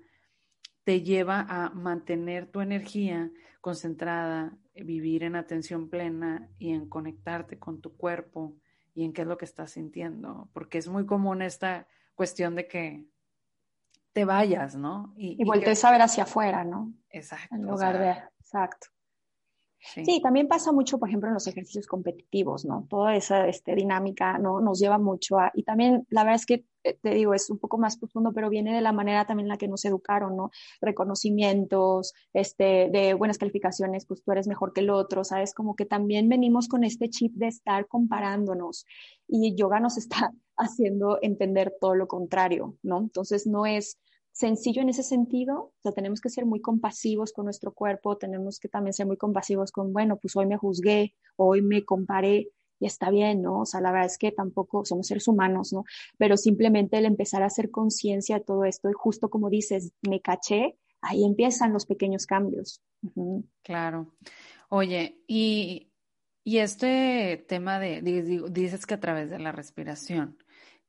te 0.85 1.03
lleva 1.03 1.45
a 1.51 1.69
mantener 1.69 2.47
tu 2.47 2.63
energía 2.63 3.31
concentrada, 3.61 4.57
vivir 4.75 5.23
en 5.23 5.37
atención 5.37 5.91
plena 5.91 6.49
y 6.59 6.73
en 6.73 6.89
conectarte 6.89 7.59
con 7.59 7.83
tu 7.83 7.95
cuerpo 7.95 8.57
y 8.95 9.05
en 9.05 9.13
qué 9.13 9.21
es 9.21 9.29
lo 9.29 9.37
que 9.37 9.45
estás 9.45 9.73
sintiendo, 9.73 10.49
porque 10.55 10.79
es 10.79 10.89
muy 10.89 11.05
común 11.05 11.43
esta 11.43 11.89
cuestión 12.15 12.55
de 12.55 12.67
que 12.67 13.05
te 14.15 14.25
vayas, 14.25 14.77
¿no? 14.77 15.13
Y, 15.15 15.37
y, 15.39 15.47
a 15.47 15.91
ver 15.91 16.01
hacia 16.01 16.23
afuera, 16.23 16.65
¿no? 16.65 16.95
Exacto. 17.11 17.55
En 17.55 17.67
lugar 17.67 17.99
de, 17.99 18.13
exacto. 18.41 18.87
Sí. 19.95 20.21
también 20.21 20.49
pasa 20.49 20.73
mucho, 20.73 20.99
por 20.99 21.09
ejemplo, 21.09 21.29
en 21.29 21.35
los 21.35 21.47
ejercicios 21.47 21.87
competitivos, 21.87 22.65
¿no? 22.65 22.87
Toda 22.89 23.17
esa 23.17 23.47
este, 23.47 23.75
dinámica 23.75 24.39
¿no? 24.39 24.61
nos 24.61 24.79
lleva 24.79 24.99
mucho 24.99 25.39
a... 25.39 25.51
Y 25.55 25.63
también, 25.63 26.07
la 26.11 26.25
verdad 26.25 26.37
es 26.37 26.47
que, 26.47 26.65
eh, 26.83 26.99
te 27.01 27.11
digo, 27.11 27.35
es 27.35 27.51
un 27.51 27.59
poco 27.59 27.79
más 27.79 27.97
profundo, 27.97 28.33
pero 28.33 28.51
viene 28.51 28.75
de 28.75 28.81
la 28.81 28.93
manera 28.93 29.27
también 29.27 29.47
en 29.47 29.51
la 29.51 29.59
que 29.59 29.69
nos 29.69 29.85
educaron, 29.85 30.37
¿no? 30.37 30.51
Reconocimientos, 30.81 32.15
este, 32.33 32.89
de 32.91 33.15
buenas 33.15 33.39
calificaciones, 33.39 34.07
pues 34.07 34.23
tú 34.23 34.33
eres 34.33 34.49
mejor 34.49 34.73
que 34.73 34.81
el 34.81 34.91
otro, 34.91 35.25
¿sabes? 35.25 35.55
Como 35.55 35.77
que 35.77 35.87
también 35.87 36.29
venimos 36.29 36.69
con 36.69 36.85
este 36.85 37.09
chip 37.09 37.35
de 37.35 37.49
estar 37.49 37.87
comparándonos 37.87 38.85
y 39.29 39.55
yoga 39.55 39.81
nos 39.81 39.97
está 39.99 40.33
haciendo 40.57 41.19
entender 41.23 41.75
todo 41.81 41.95
lo 41.95 42.09
contrario, 42.09 42.77
¿no? 42.83 42.99
Entonces, 42.99 43.47
no 43.47 43.67
es 43.67 43.99
sencillo 44.37 44.83
en 44.83 44.91
ese 44.91 45.03
sentido, 45.03 45.59
o 45.61 45.75
sea, 45.83 45.93
tenemos 45.93 46.21
que 46.21 46.29
ser 46.29 46.45
muy 46.45 46.61
compasivos 46.61 47.33
con 47.33 47.47
nuestro 47.47 47.73
cuerpo, 47.73 48.19
tenemos 48.19 48.61
que 48.61 48.69
también 48.69 48.93
ser 48.93 49.07
muy 49.07 49.17
compasivos 49.17 49.73
con, 49.73 49.95
bueno, 49.95 50.19
pues 50.19 50.37
hoy 50.37 50.45
me 50.45 50.59
juzgué, 50.59 51.15
hoy 51.37 51.63
me 51.63 51.87
comparé, 51.87 52.51
y 52.79 52.85
está 52.85 53.11
bien, 53.11 53.41
¿no? 53.41 53.61
O 53.61 53.65
sea, 53.65 53.81
la 53.81 53.91
verdad 53.91 54.09
es 54.09 54.19
que 54.19 54.33
tampoco 54.33 54.85
somos 54.85 55.07
seres 55.07 55.27
humanos, 55.27 55.73
¿no? 55.73 55.85
Pero 56.19 56.37
simplemente 56.37 56.99
el 56.99 57.07
empezar 57.07 57.43
a 57.43 57.47
hacer 57.47 57.71
conciencia 57.71 58.39
de 58.39 58.45
todo 58.45 58.67
esto, 58.67 58.91
y 58.91 58.93
justo 58.93 59.31
como 59.31 59.49
dices, 59.49 59.93
me 60.07 60.21
caché, 60.21 60.77
ahí 61.01 61.25
empiezan 61.25 61.73
los 61.73 61.87
pequeños 61.87 62.27
cambios. 62.27 62.83
Claro. 63.63 64.13
Oye, 64.69 65.23
y, 65.27 65.91
y 66.45 66.59
este 66.59 67.43
tema 67.49 67.79
de, 67.79 68.03
dices 68.51 68.85
que 68.85 68.95
a 68.95 69.01
través 69.01 69.31
de 69.31 69.39
la 69.39 69.53
respiración, 69.53 70.37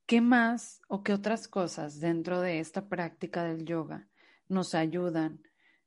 ¿qué 0.07 0.21
más 0.21 0.81
o 0.87 1.03
qué 1.03 1.13
otras 1.13 1.47
cosas 1.47 1.99
dentro 1.99 2.41
de 2.41 2.59
esta 2.59 2.89
práctica 2.89 3.43
del 3.43 3.65
yoga 3.65 4.07
nos 4.47 4.73
ayudan 4.73 5.43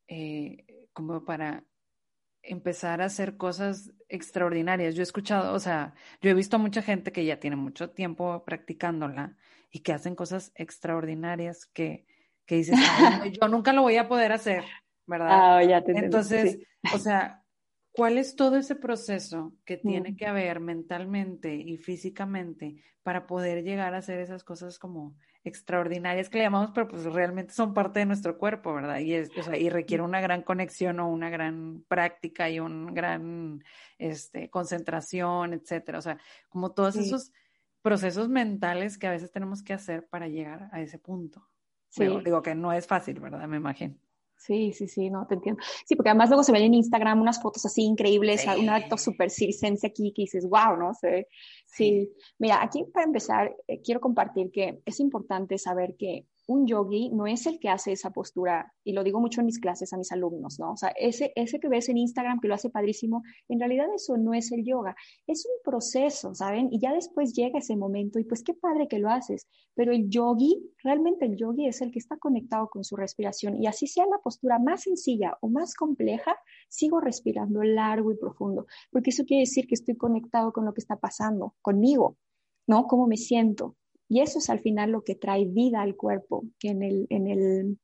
eh, 0.07 0.67
como 0.93 1.25
para 1.25 1.65
empezar 2.43 3.03
a 3.03 3.07
hacer 3.07 3.37
cosas 3.37 3.93
extraordinarias. 4.09 4.95
Yo 4.95 5.03
he 5.03 5.05
escuchado, 5.05 5.55
o 5.55 5.59
sea, 5.59 5.95
yo 6.21 6.31
he 6.31 6.35
visto 6.35 6.57
a 6.57 6.59
mucha 6.59 6.83
gente 6.83 7.13
que 7.13 7.25
ya 7.25 7.39
tiene 7.39 7.57
mucho 7.57 7.91
tiempo 7.91 8.45
practicándola 8.45 9.37
y 9.71 9.81
que 9.81 9.93
hacen 9.93 10.15
cosas 10.15 10.53
extraordinarias 10.55 11.67
que, 11.67 12.07
que 12.47 12.57
dices, 12.57 12.79
yo 13.41 13.49
nunca 13.49 13.73
lo 13.73 13.83
voy 13.83 13.97
a 13.97 14.09
poder 14.09 14.33
hacer, 14.33 14.65
¿verdad? 15.07 15.29
Ah, 15.31 15.65
ya 15.65 15.83
te 15.83 15.93
Entonces, 15.93 16.59
o 16.95 16.99
sea, 16.99 17.40
¿cuál 17.93 18.19
es 18.19 18.37
todo 18.37 18.57
ese 18.57 18.77
proceso 18.77 19.55
que 19.65 19.77
tiene 19.77 20.17
que 20.17 20.27
haber 20.27 20.61
mentalmente 20.61 21.55
y 21.55 21.77
físicamente 21.79 22.83
para 23.03 23.27
poder 23.27 23.65
llegar 23.65 23.95
a 23.95 23.99
hacer 23.99 24.21
esas 24.21 24.45
cosas 24.45 24.79
como 24.79 25.17
extraordinarias 25.43 26.29
que 26.29 26.39
le 26.39 26.45
llamamos, 26.45 26.71
pero 26.75 26.87
pues 26.87 27.05
realmente 27.05 27.55
son 27.55 27.73
parte 27.73 28.01
de 28.01 28.07
nuestro 28.07 28.37
cuerpo, 28.37 28.75
¿verdad? 28.75 28.99
Y, 28.99 29.15
es, 29.15 29.31
o 29.39 29.43
sea, 29.43 29.57
y 29.57 29.71
requiere 29.71 30.03
una 30.03 30.21
gran 30.21 30.43
conexión 30.43 31.01
o 31.01 31.09
una 31.09 31.31
gran 31.31 31.83
práctica 31.89 32.51
y 32.51 32.61
una 32.61 32.93
gran 32.93 33.65
este, 33.99 34.51
concentración, 34.51 35.55
etcétera. 35.55 35.99
O 35.99 36.03
sea, 36.03 36.19
como 36.51 36.73
todos 36.73 36.97
esos 36.97 37.33
procesos 37.81 38.29
mentales 38.29 38.99
que 38.99 39.07
a 39.07 39.13
veces 39.13 39.31
tenemos 39.31 39.63
que 39.63 39.73
hacer 39.73 40.07
para 40.09 40.29
llegar 40.29 40.69
a 40.73 40.83
ese 40.83 40.99
punto. 40.99 41.49
Sí. 41.89 42.05
digo 42.25 42.43
que 42.43 42.55
no 42.55 42.73
es 42.73 42.87
fácil, 42.87 43.19
¿verdad? 43.19 43.49
Me 43.49 43.57
imagino. 43.57 43.97
Sí, 44.41 44.73
sí, 44.73 44.89
sí, 44.89 45.11
no, 45.11 45.27
te 45.27 45.35
entiendo. 45.35 45.63
Sí, 45.85 45.95
porque 45.95 46.09
además 46.09 46.31
luego 46.31 46.43
se 46.43 46.53
ven 46.53 46.63
en 46.63 46.73
Instagram 46.73 47.21
unas 47.21 47.43
fotos 47.43 47.67
así 47.67 47.83
increíbles, 47.83 48.47
un 48.59 48.71
acto 48.71 48.97
súper 48.97 49.29
circense 49.31 49.87
aquí 49.87 50.15
que 50.17 50.23
dices, 50.23 50.49
wow, 50.49 50.79
¿no? 50.79 50.95
Sí, 50.95 51.27
sí. 51.67 52.11
Mira, 52.39 52.63
aquí 52.63 52.85
para 52.85 53.05
empezar, 53.05 53.55
eh, 53.69 53.83
quiero 53.83 54.01
compartir 54.01 54.51
que 54.51 54.81
es 54.87 54.99
importante 54.99 55.59
saber 55.59 55.95
que 55.99 56.25
un 56.51 56.67
yogi 56.67 57.11
no 57.11 57.29
es 57.29 57.47
el 57.47 57.61
que 57.61 57.69
hace 57.69 57.93
esa 57.93 58.11
postura, 58.11 58.75
y 58.83 58.93
lo 58.93 59.05
digo 59.05 59.21
mucho 59.21 59.41
en 59.41 59.47
mis 59.47 59.61
clases 59.61 59.93
a 59.93 59.97
mis 59.97 60.11
alumnos, 60.11 60.59
¿no? 60.59 60.73
O 60.73 60.77
sea, 60.77 60.89
ese, 60.97 61.33
ese 61.37 61.61
que 61.61 61.69
ves 61.69 61.89
en 61.89 61.97
Instagram 61.97 62.41
que 62.41 62.49
lo 62.49 62.55
hace 62.55 62.71
padrísimo, 62.71 63.23
en 63.49 63.61
realidad 63.61 63.87
eso 63.95 64.17
no 64.17 64.35
es 64.35 64.51
el 64.51 64.65
yoga, 64.65 64.97
es 65.29 65.47
un 65.47 65.63
proceso, 65.63 66.35
¿saben? 66.35 66.69
Y 66.73 66.81
ya 66.81 66.93
después 66.93 67.35
llega 67.35 67.61
ese 67.61 67.77
momento 67.77 68.19
y 68.19 68.25
pues 68.25 68.43
qué 68.43 68.53
padre 68.53 68.89
que 68.89 68.99
lo 68.99 69.11
haces, 69.11 69.47
pero 69.77 69.93
el 69.93 70.11
yogi, 70.11 70.61
realmente 70.83 71.25
el 71.25 71.37
yogi 71.37 71.69
es 71.69 71.83
el 71.83 71.93
que 71.93 72.01
está 72.01 72.17
conectado 72.17 72.69
con 72.69 72.83
su 72.83 72.97
respiración 72.97 73.63
y 73.63 73.69
así 73.69 73.87
sea 73.87 74.07
la 74.07 74.19
postura 74.19 74.59
más 74.59 74.83
sencilla 74.83 75.39
o 75.43 75.49
más 75.49 75.75
compleja, 75.75 76.37
sigo 76.69 77.01
respirando 77.01 77.63
largo 77.63 78.11
y 78.11 78.17
profundo, 78.17 78.67
porque 78.91 79.11
eso 79.11 79.25
quiere 79.25 79.43
decir 79.43 79.69
que 79.69 79.77
estoy 79.77 79.97
conectado 79.97 80.53
con 80.53 80.65
lo 80.65 80.75
que 80.75 80.81
está 80.81 80.97
pasando 80.97 81.55
conmigo, 81.63 82.17
¿no? 82.67 82.89
¿Cómo 82.89 83.07
me 83.07 83.17
siento? 83.17 83.77
Y 84.11 84.21
eso 84.23 84.41
es 84.41 84.51
al 84.51 84.59
final 84.59 84.91
lo 84.91 85.05
que 85.05 85.15
trae 85.15 85.45
vida 85.45 85.83
al 85.83 85.95
cuerpo, 85.95 86.45
que 86.59 86.71
en 86.71 86.83
el, 86.83 87.07
en 87.11 87.29
el, 87.29 87.79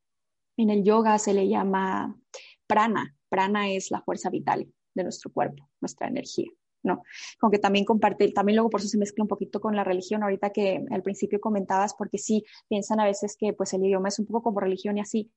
en 0.57 0.71
el 0.71 0.83
yoga 0.83 1.19
se 1.21 1.33
le 1.33 1.49
llama 1.49 2.19
prana. 2.67 3.17
Prana 3.29 3.71
es 3.71 3.93
la 3.93 4.03
fuerza 4.03 4.29
vital 4.29 4.69
de 4.95 5.03
nuestro 5.05 5.33
cuerpo, 5.33 5.71
nuestra 5.81 6.09
energía. 6.09 6.49
¿no? 6.83 7.05
Como 7.39 7.53
que 7.53 7.61
también 7.61 7.85
comparte, 7.85 8.33
también 8.33 8.57
luego 8.57 8.71
por 8.71 8.81
eso 8.81 8.89
se 8.89 8.99
mezcla 8.99 9.23
un 9.23 9.29
poquito 9.29 9.61
con 9.61 9.77
la 9.77 9.85
religión, 9.85 10.25
ahorita 10.25 10.51
que 10.51 10.85
al 10.91 11.03
principio 11.03 11.41
comentabas, 11.41 11.95
porque 11.95 12.19
sí, 12.19 12.45
piensan 12.69 12.99
a 12.99 13.05
veces 13.05 13.37
que 13.39 13.53
pues 13.53 13.73
el 13.73 13.85
idioma 13.85 14.09
es 14.09 14.19
un 14.19 14.27
poco 14.27 14.43
como 14.43 14.59
religión 14.61 14.99
y 14.99 15.03
así, 15.03 15.31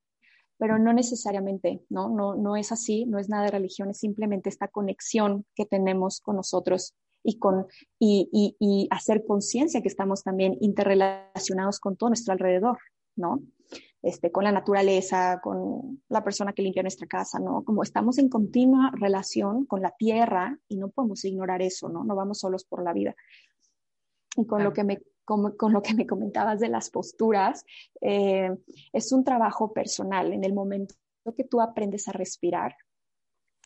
pero 0.58 0.76
no 0.76 0.92
necesariamente, 0.92 1.84
¿no? 1.88 2.08
No, 2.08 2.34
no 2.34 2.56
es 2.56 2.72
así, 2.72 3.06
no 3.06 3.20
es 3.20 3.28
nada 3.28 3.44
de 3.44 3.52
religión, 3.52 3.90
es 3.90 3.98
simplemente 3.98 4.48
esta 4.48 4.66
conexión 4.66 5.46
que 5.54 5.66
tenemos 5.66 6.20
con 6.20 6.36
nosotros 6.36 6.94
y, 7.22 7.38
con, 7.38 7.66
y, 7.98 8.56
y, 8.58 8.88
hacer 8.90 9.24
conciencia 9.24 9.82
que 9.82 9.88
estamos 9.88 10.22
también 10.22 10.56
interrelacionados 10.60 11.80
con 11.80 11.96
todo 11.96 12.10
nuestro 12.10 12.32
alrededor, 12.32 12.78
¿no? 13.16 13.42
Este, 14.02 14.32
con 14.32 14.44
la 14.44 14.52
naturaleza, 14.52 15.40
con 15.42 16.02
la 16.08 16.24
persona 16.24 16.54
que 16.54 16.62
limpia 16.62 16.82
nuestra 16.82 17.06
casa, 17.06 17.38
¿no? 17.38 17.62
Como 17.64 17.82
estamos 17.82 18.18
en 18.18 18.30
continua 18.30 18.90
relación 18.94 19.66
con 19.66 19.82
la 19.82 19.90
tierra 19.90 20.58
y 20.68 20.76
no 20.76 20.88
podemos 20.88 21.24
ignorar 21.24 21.60
eso, 21.60 21.88
¿no? 21.90 22.04
No 22.04 22.16
vamos 22.16 22.38
solos 22.38 22.64
por 22.64 22.82
la 22.82 22.94
vida. 22.94 23.14
Y 24.36 24.46
con, 24.46 24.64
lo, 24.64 24.72
que 24.72 24.84
me, 24.84 25.02
con, 25.24 25.54
con 25.56 25.72
lo 25.72 25.82
que 25.82 25.94
me 25.94 26.06
comentabas 26.06 26.60
de 26.60 26.68
las 26.68 26.88
posturas, 26.88 27.64
eh, 28.00 28.50
es 28.92 29.12
un 29.12 29.22
trabajo 29.22 29.72
personal. 29.72 30.32
En 30.32 30.44
el 30.44 30.54
momento 30.54 30.94
que 31.36 31.44
tú 31.44 31.60
aprendes 31.60 32.08
a 32.08 32.12
respirar, 32.12 32.74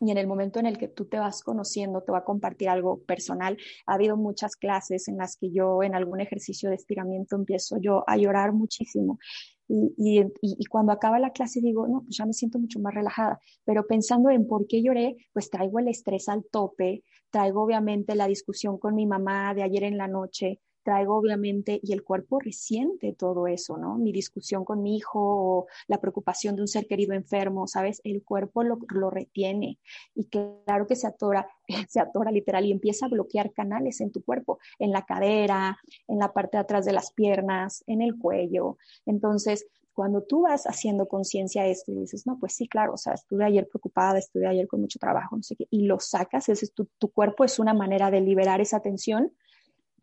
y 0.06 0.10
en 0.10 0.18
el 0.18 0.26
momento 0.26 0.58
en 0.58 0.66
el 0.66 0.78
que 0.78 0.88
tú 0.88 1.06
te 1.06 1.18
vas 1.18 1.42
conociendo, 1.42 2.02
te 2.02 2.12
va 2.12 2.18
a 2.18 2.24
compartir 2.24 2.68
algo 2.68 3.00
personal. 3.02 3.56
Ha 3.86 3.94
habido 3.94 4.16
muchas 4.16 4.56
clases 4.56 5.08
en 5.08 5.16
las 5.16 5.36
que 5.36 5.50
yo 5.50 5.82
en 5.82 5.94
algún 5.94 6.20
ejercicio 6.20 6.68
de 6.68 6.76
estiramiento 6.76 7.36
empiezo 7.36 7.78
yo 7.78 8.04
a 8.06 8.16
llorar 8.16 8.52
muchísimo. 8.52 9.18
Y, 9.66 10.22
y, 10.42 10.64
cuando 10.66 10.92
acaba 10.92 11.18
la 11.18 11.30
clase 11.30 11.60
digo, 11.62 11.88
no, 11.88 12.02
pues 12.02 12.18
ya 12.18 12.26
me 12.26 12.34
siento 12.34 12.58
mucho 12.58 12.80
más 12.80 12.94
relajada, 12.94 13.40
pero 13.64 13.86
pensando 13.86 14.28
en 14.28 14.46
por 14.46 14.66
qué 14.66 14.82
lloré, 14.82 15.16
pues 15.32 15.48
traigo 15.48 15.78
el 15.78 15.88
estrés 15.88 16.28
al 16.28 16.44
tope, 16.44 17.02
traigo 17.30 17.62
obviamente 17.62 18.14
la 18.14 18.26
discusión 18.26 18.78
con 18.78 18.94
mi 18.94 19.06
mamá 19.06 19.54
de 19.54 19.62
ayer 19.62 19.84
en 19.84 19.96
la 19.96 20.06
noche, 20.06 20.60
traigo 20.84 21.16
obviamente, 21.16 21.80
y 21.82 21.92
el 21.92 22.04
cuerpo 22.04 22.38
resiente 22.38 23.12
todo 23.14 23.46
eso, 23.46 23.76
¿no? 23.76 23.96
Mi 23.96 24.12
discusión 24.12 24.64
con 24.64 24.82
mi 24.82 24.96
hijo 24.96 25.20
o 25.20 25.66
la 25.88 26.00
preocupación 26.00 26.54
de 26.54 26.62
un 26.62 26.68
ser 26.68 26.86
querido 26.86 27.14
enfermo, 27.14 27.66
¿sabes? 27.66 28.00
El 28.04 28.22
cuerpo 28.22 28.62
lo, 28.62 28.78
lo 28.90 29.10
retiene 29.10 29.78
y 30.14 30.26
claro 30.26 30.86
que 30.86 30.96
se 30.96 31.06
atora, 31.06 31.48
se 31.88 32.00
atora 32.00 32.30
literal 32.30 32.64
y 32.66 32.72
empieza 32.72 33.06
a 33.06 33.08
bloquear 33.08 33.52
canales 33.52 34.00
en 34.00 34.12
tu 34.12 34.22
cuerpo, 34.22 34.58
en 34.78 34.92
la 34.92 35.04
cadera, 35.04 35.78
en 36.06 36.18
la 36.18 36.32
parte 36.32 36.56
de 36.56 36.62
atrás 36.62 36.84
de 36.84 36.92
las 36.92 37.12
piernas, 37.12 37.82
en 37.86 38.02
el 38.02 38.16
cuello. 38.16 38.78
Entonces, 39.06 39.66
cuando 39.94 40.22
tú 40.22 40.42
vas 40.42 40.64
haciendo 40.66 41.06
conciencia 41.06 41.62
de 41.62 41.70
esto 41.70 41.92
y 41.92 42.00
dices, 42.00 42.26
no, 42.26 42.38
pues 42.38 42.54
sí, 42.54 42.68
claro, 42.68 42.94
o 42.94 42.96
sea, 42.98 43.14
estuve 43.14 43.44
ayer 43.44 43.66
preocupada, 43.68 44.18
estuve 44.18 44.46
ayer 44.46 44.66
con 44.66 44.80
mucho 44.80 44.98
trabajo, 44.98 45.36
no 45.36 45.42
sé 45.42 45.56
qué, 45.56 45.66
y 45.70 45.86
lo 45.86 46.00
sacas, 46.00 46.48
ese 46.48 46.66
tu, 46.68 46.86
tu 46.98 47.10
cuerpo 47.10 47.44
es 47.44 47.58
una 47.58 47.72
manera 47.72 48.10
de 48.10 48.20
liberar 48.20 48.60
esa 48.60 48.80
tensión 48.80 49.32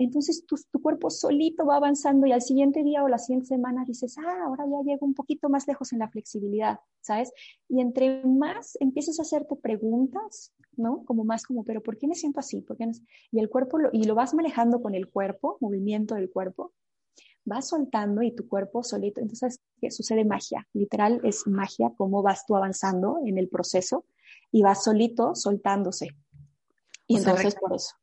entonces 0.03 0.46
tu, 0.46 0.58
cuerpo 0.81 1.10
solito 1.10 1.65
va 1.65 1.75
avanzando 1.75 2.25
y 2.27 2.31
al 2.31 2.41
siguiente 2.41 2.84
día 2.84 3.03
o 3.03 3.08
la 3.08 3.17
siguiente 3.17 3.48
semana 3.48 3.86
dices, 3.86 4.17
ah, 4.17 4.46
ahora 4.46 4.65
ya 4.65 4.81
llego 4.84 5.05
un 5.05 5.13
poquito 5.13 5.50
más 5.50 5.67
lejos 5.67 5.93
en 5.93 6.00
la 6.00 6.10
flexibilidad, 6.10 6.79
¿sabes? 7.01 7.31
Y 7.67 7.81
entre 7.81 8.24
más 8.25 8.77
empiezas 8.79 9.20
a 9.20 9.24
hacerte 9.24 9.55
preguntas, 9.55 10.53
¿no? 10.75 11.03
Como 11.05 11.24
más 11.24 11.43
como, 11.43 11.63
pero 11.63 11.81
¿por 11.84 11.98
qué 11.98 12.08
me 12.08 12.15
siento 12.15 12.39
así? 12.39 12.62
¿Por 12.62 12.77
qué 12.77 12.89
Y 13.31 13.39
el 13.39 13.50
cuerpo, 13.50 13.77
lo, 13.77 13.89
y 13.91 14.03
lo 14.03 14.15
vas 14.15 14.34
manejando 14.34 14.81
con 14.81 14.96
el 14.96 15.10
cuerpo, 15.10 15.58
movimiento 15.60 16.15
del 16.15 16.31
cuerpo, 16.31 16.74
vas 17.46 17.70
soltando 17.70 18.22
y 18.22 18.31
tu 18.31 18.48
cuerpo 18.48 18.84
solito, 18.84 19.20
entonces 19.20 19.60
¿qué 19.79 19.91
sucede 19.91 20.25
magia, 20.25 20.67
literal 20.74 21.22
es 21.24 21.48
magia 21.48 21.91
cómo 21.98 22.22
vas 22.22 22.46
tú 22.46 22.55
avanzando 22.55 23.20
en 23.25 23.38
el 23.38 23.50
proceso 23.50 24.05
y 24.51 24.62
vas 24.62 24.84
solito 24.84 25.36
soltándose. 25.36 26.10
Y 27.08 27.17
entonces 27.17 27.55
por 27.55 27.74
eso. 27.74 27.96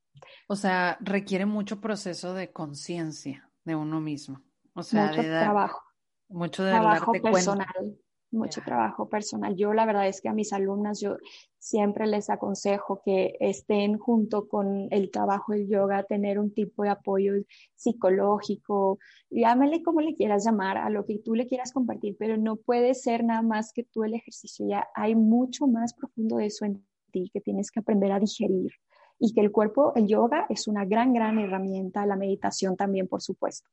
O 0.48 0.56
sea, 0.56 0.98
requiere 1.00 1.46
mucho 1.46 1.80
proceso 1.80 2.34
de 2.34 2.52
conciencia 2.52 3.50
de 3.64 3.74
uno 3.74 4.00
mismo. 4.00 4.42
O 4.74 4.82
sea, 4.82 5.08
mucho 5.08 5.22
trabajo. 5.22 5.82
Mucho 6.28 6.64
de 6.64 6.72
trabajo 6.72 7.12
personal. 7.12 7.98
Mucho 8.30 8.60
trabajo 8.60 9.08
personal. 9.08 9.56
Yo 9.56 9.72
la 9.72 9.86
verdad 9.86 10.06
es 10.06 10.20
que 10.20 10.28
a 10.28 10.34
mis 10.34 10.52
alumnas 10.52 11.00
yo 11.00 11.16
siempre 11.58 12.06
les 12.06 12.28
aconsejo 12.28 13.00
que 13.02 13.36
estén 13.40 13.98
junto 13.98 14.48
con 14.48 14.88
el 14.90 15.10
trabajo 15.10 15.52
del 15.52 15.66
yoga, 15.66 16.02
tener 16.02 16.38
un 16.38 16.52
tipo 16.52 16.82
de 16.82 16.90
apoyo 16.90 17.32
psicológico, 17.74 18.98
llámale 19.30 19.82
como 19.82 20.02
le 20.02 20.14
quieras 20.14 20.44
llamar, 20.44 20.76
a 20.76 20.90
lo 20.90 21.06
que 21.06 21.18
tú 21.18 21.34
le 21.34 21.46
quieras 21.46 21.72
compartir, 21.72 22.16
pero 22.18 22.36
no 22.36 22.56
puede 22.56 22.94
ser 22.94 23.24
nada 23.24 23.42
más 23.42 23.72
que 23.72 23.84
tú 23.84 24.04
el 24.04 24.14
ejercicio, 24.14 24.66
ya 24.68 24.86
hay 24.94 25.14
mucho 25.14 25.66
más 25.66 25.94
profundo 25.94 26.36
de 26.36 26.46
eso 26.46 26.66
en 26.66 26.86
ti 27.10 27.30
que 27.32 27.40
tienes 27.40 27.70
que 27.70 27.80
aprender 27.80 28.12
a 28.12 28.20
digerir 28.20 28.72
y 29.18 29.32
que 29.32 29.40
el 29.40 29.50
cuerpo, 29.50 29.92
el 29.96 30.06
yoga 30.06 30.46
es 30.48 30.68
una 30.68 30.84
gran, 30.84 31.12
gran 31.12 31.38
herramienta, 31.38 32.06
la 32.06 32.16
meditación 32.16 32.76
también, 32.76 33.08
por 33.08 33.22
supuesto. 33.22 33.68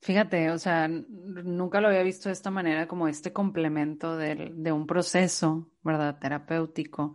Fíjate, 0.00 0.50
o 0.50 0.58
sea, 0.58 0.88
nunca 0.88 1.80
lo 1.80 1.88
había 1.88 2.02
visto 2.02 2.28
de 2.28 2.32
esta 2.32 2.50
manera, 2.50 2.88
como 2.88 3.06
este 3.06 3.32
complemento 3.32 4.16
de, 4.16 4.50
de 4.54 4.72
un 4.72 4.86
proceso, 4.86 5.70
¿verdad? 5.82 6.18
Terapéutico, 6.18 7.14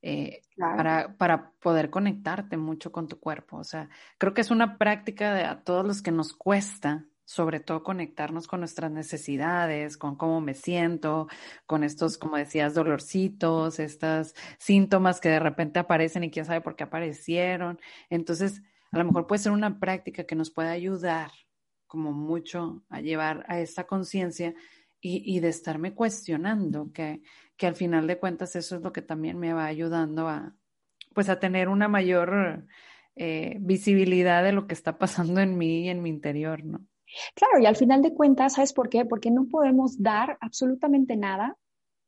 eh, 0.00 0.42
para, 0.56 1.16
para 1.16 1.50
poder 1.60 1.90
conectarte 1.90 2.56
mucho 2.56 2.92
con 2.92 3.08
tu 3.08 3.18
cuerpo. 3.18 3.56
O 3.58 3.64
sea, 3.64 3.88
creo 4.18 4.34
que 4.34 4.42
es 4.42 4.52
una 4.52 4.78
práctica 4.78 5.34
de 5.34 5.42
a 5.42 5.62
todos 5.64 5.84
los 5.84 6.02
que 6.02 6.12
nos 6.12 6.32
cuesta, 6.32 7.04
sobre 7.28 7.60
todo 7.60 7.82
conectarnos 7.82 8.46
con 8.46 8.60
nuestras 8.60 8.90
necesidades, 8.90 9.98
con 9.98 10.16
cómo 10.16 10.40
me 10.40 10.54
siento, 10.54 11.28
con 11.66 11.84
estos, 11.84 12.16
como 12.16 12.38
decías, 12.38 12.72
dolorcitos, 12.72 13.80
estos 13.80 14.34
síntomas 14.58 15.20
que 15.20 15.28
de 15.28 15.38
repente 15.38 15.78
aparecen 15.78 16.24
y 16.24 16.30
quién 16.30 16.46
sabe 16.46 16.62
por 16.62 16.74
qué 16.74 16.84
aparecieron. 16.84 17.78
Entonces, 18.08 18.62
a 18.92 18.96
lo 18.96 19.04
mejor 19.04 19.26
puede 19.26 19.42
ser 19.42 19.52
una 19.52 19.78
práctica 19.78 20.24
que 20.24 20.36
nos 20.36 20.50
puede 20.50 20.70
ayudar 20.70 21.30
como 21.86 22.12
mucho 22.12 22.82
a 22.88 23.02
llevar 23.02 23.44
a 23.46 23.60
esa 23.60 23.84
conciencia 23.84 24.54
y, 24.98 25.38
de 25.40 25.48
estarme 25.50 25.94
cuestionando, 25.94 26.92
que, 26.94 27.20
que 27.58 27.66
al 27.66 27.76
final 27.76 28.06
de 28.06 28.18
cuentas 28.18 28.56
eso 28.56 28.76
es 28.76 28.82
lo 28.82 28.90
que 28.90 29.02
también 29.02 29.38
me 29.38 29.52
va 29.52 29.66
ayudando 29.66 30.28
a, 30.28 30.56
pues 31.12 31.28
a 31.28 31.38
tener 31.38 31.68
una 31.68 31.88
mayor 31.88 32.64
eh, 33.16 33.58
visibilidad 33.60 34.42
de 34.42 34.52
lo 34.52 34.66
que 34.66 34.72
está 34.72 34.96
pasando 34.96 35.42
en 35.42 35.58
mí 35.58 35.84
y 35.84 35.88
en 35.90 36.02
mi 36.02 36.08
interior, 36.08 36.64
¿no? 36.64 36.86
Claro, 37.34 37.58
y 37.60 37.66
al 37.66 37.76
final 37.76 38.02
de 38.02 38.12
cuentas, 38.14 38.54
¿sabes 38.54 38.72
por 38.72 38.88
qué? 38.90 39.04
Porque 39.04 39.30
no 39.30 39.46
podemos 39.48 40.02
dar 40.02 40.36
absolutamente 40.40 41.16
nada 41.16 41.56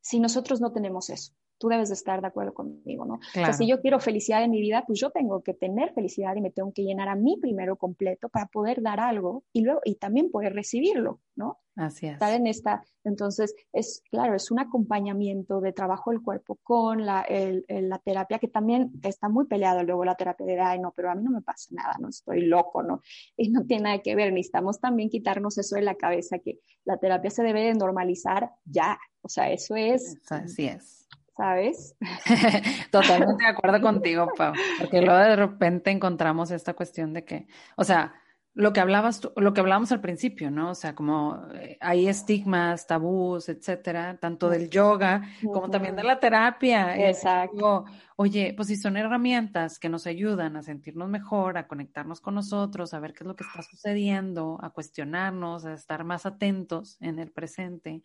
si 0.01 0.19
nosotros 0.19 0.61
no 0.61 0.71
tenemos 0.73 1.09
eso. 1.09 1.33
Tú 1.61 1.67
debes 1.67 1.89
de 1.89 1.93
estar 1.93 2.19
de 2.21 2.27
acuerdo 2.27 2.55
conmigo, 2.55 3.05
¿no? 3.05 3.13
O 3.13 3.19
sea, 3.31 3.53
si 3.53 3.67
yo 3.67 3.79
quiero 3.79 3.99
felicidad 3.99 4.43
en 4.43 4.49
mi 4.49 4.59
vida, 4.59 4.83
pues 4.87 4.99
yo 4.99 5.11
tengo 5.11 5.43
que 5.43 5.53
tener 5.53 5.93
felicidad 5.93 6.35
y 6.35 6.41
me 6.41 6.49
tengo 6.49 6.73
que 6.73 6.81
llenar 6.81 7.07
a 7.07 7.15
mí 7.15 7.37
primero 7.39 7.75
completo 7.75 8.29
para 8.29 8.47
poder 8.47 8.81
dar 8.81 8.99
algo 8.99 9.43
y 9.53 9.61
luego 9.61 9.81
y 9.85 9.95
también 9.95 10.31
poder 10.31 10.53
recibirlo, 10.53 11.19
¿no? 11.35 11.59
Así 11.75 12.07
es. 12.07 12.13
Estar 12.13 12.33
en 12.33 12.47
esta, 12.47 12.83
entonces 13.03 13.55
es 13.71 14.03
claro, 14.09 14.35
es 14.35 14.51
un 14.51 14.59
acompañamiento 14.59 15.61
de 15.61 15.71
trabajo 15.71 16.11
del 16.11 16.21
cuerpo 16.21 16.57
con 16.63 17.05
la, 17.05 17.25
la 17.67 17.99
terapia 17.99 18.39
que 18.39 18.47
también 18.47 18.91
está 19.03 19.29
muy 19.29 19.45
peleado 19.45 19.83
luego 19.83 20.03
la 20.03 20.15
terapia 20.15 20.45
de, 20.45 20.59
ay, 20.59 20.79
no, 20.79 20.91
pero 20.91 21.11
a 21.11 21.15
mí 21.15 21.23
no 21.23 21.31
me 21.31 21.41
pasa 21.41 21.69
nada, 21.71 21.95
no 21.99 22.09
estoy 22.09 22.41
loco, 22.41 22.83
¿no? 22.83 23.01
Y 23.37 23.49
no 23.49 23.65
tiene 23.65 23.83
nada 23.83 23.99
que 24.01 24.15
ver, 24.15 24.33
necesitamos 24.33 24.79
también 24.79 25.09
quitarnos 25.09 25.57
eso 25.57 25.75
de 25.75 25.83
la 25.83 25.95
cabeza, 25.95 26.39
que 26.39 26.59
la 26.83 26.97
terapia 26.97 27.29
se 27.29 27.43
debe 27.43 27.61
de 27.61 27.73
normalizar 27.73 28.51
ya, 28.65 28.99
o 29.21 29.29
sea, 29.29 29.51
eso 29.51 29.75
es. 29.75 30.17
Así 30.29 30.65
es. 30.65 31.07
¿Sabes? 31.35 31.95
Totalmente 32.91 33.43
de 33.43 33.49
acuerdo 33.49 33.81
contigo, 33.81 34.27
Pau, 34.37 34.53
porque 34.79 35.01
luego 35.01 35.19
de 35.19 35.35
repente 35.35 35.91
encontramos 35.91 36.51
esta 36.51 36.73
cuestión 36.73 37.13
de 37.13 37.23
que, 37.23 37.47
o 37.77 37.83
sea, 37.83 38.13
lo 38.53 38.73
que 38.73 38.81
hablabas 38.81 39.21
lo 39.37 39.53
que 39.53 39.61
hablábamos 39.61 39.93
al 39.93 40.01
principio, 40.01 40.51
¿no? 40.51 40.71
O 40.71 40.75
sea, 40.75 40.93
como 40.93 41.47
eh, 41.53 41.77
hay 41.79 42.07
estigmas, 42.07 42.85
tabús, 42.85 43.47
etcétera, 43.47 44.17
tanto 44.19 44.49
del 44.49 44.69
yoga 44.69 45.21
como 45.41 45.69
también 45.69 45.95
de 45.95 46.03
la 46.03 46.19
terapia. 46.19 46.97
Exacto. 47.09 47.85
Oye, 48.17 48.53
pues 48.55 48.67
si 48.67 48.75
son 48.75 48.97
herramientas 48.97 49.79
que 49.79 49.87
nos 49.87 50.05
ayudan 50.05 50.57
a 50.57 50.63
sentirnos 50.63 51.07
mejor, 51.07 51.57
a 51.57 51.67
conectarnos 51.67 52.19
con 52.19 52.35
nosotros, 52.35 52.93
a 52.93 52.99
ver 52.99 53.13
qué 53.13 53.23
es 53.23 53.27
lo 53.27 53.37
que 53.37 53.45
está 53.45 53.63
sucediendo, 53.63 54.59
a 54.61 54.71
cuestionarnos, 54.71 55.65
a 55.65 55.73
estar 55.73 56.03
más 56.03 56.25
atentos 56.25 56.97
en 56.99 57.19
el 57.19 57.31
presente, 57.31 58.03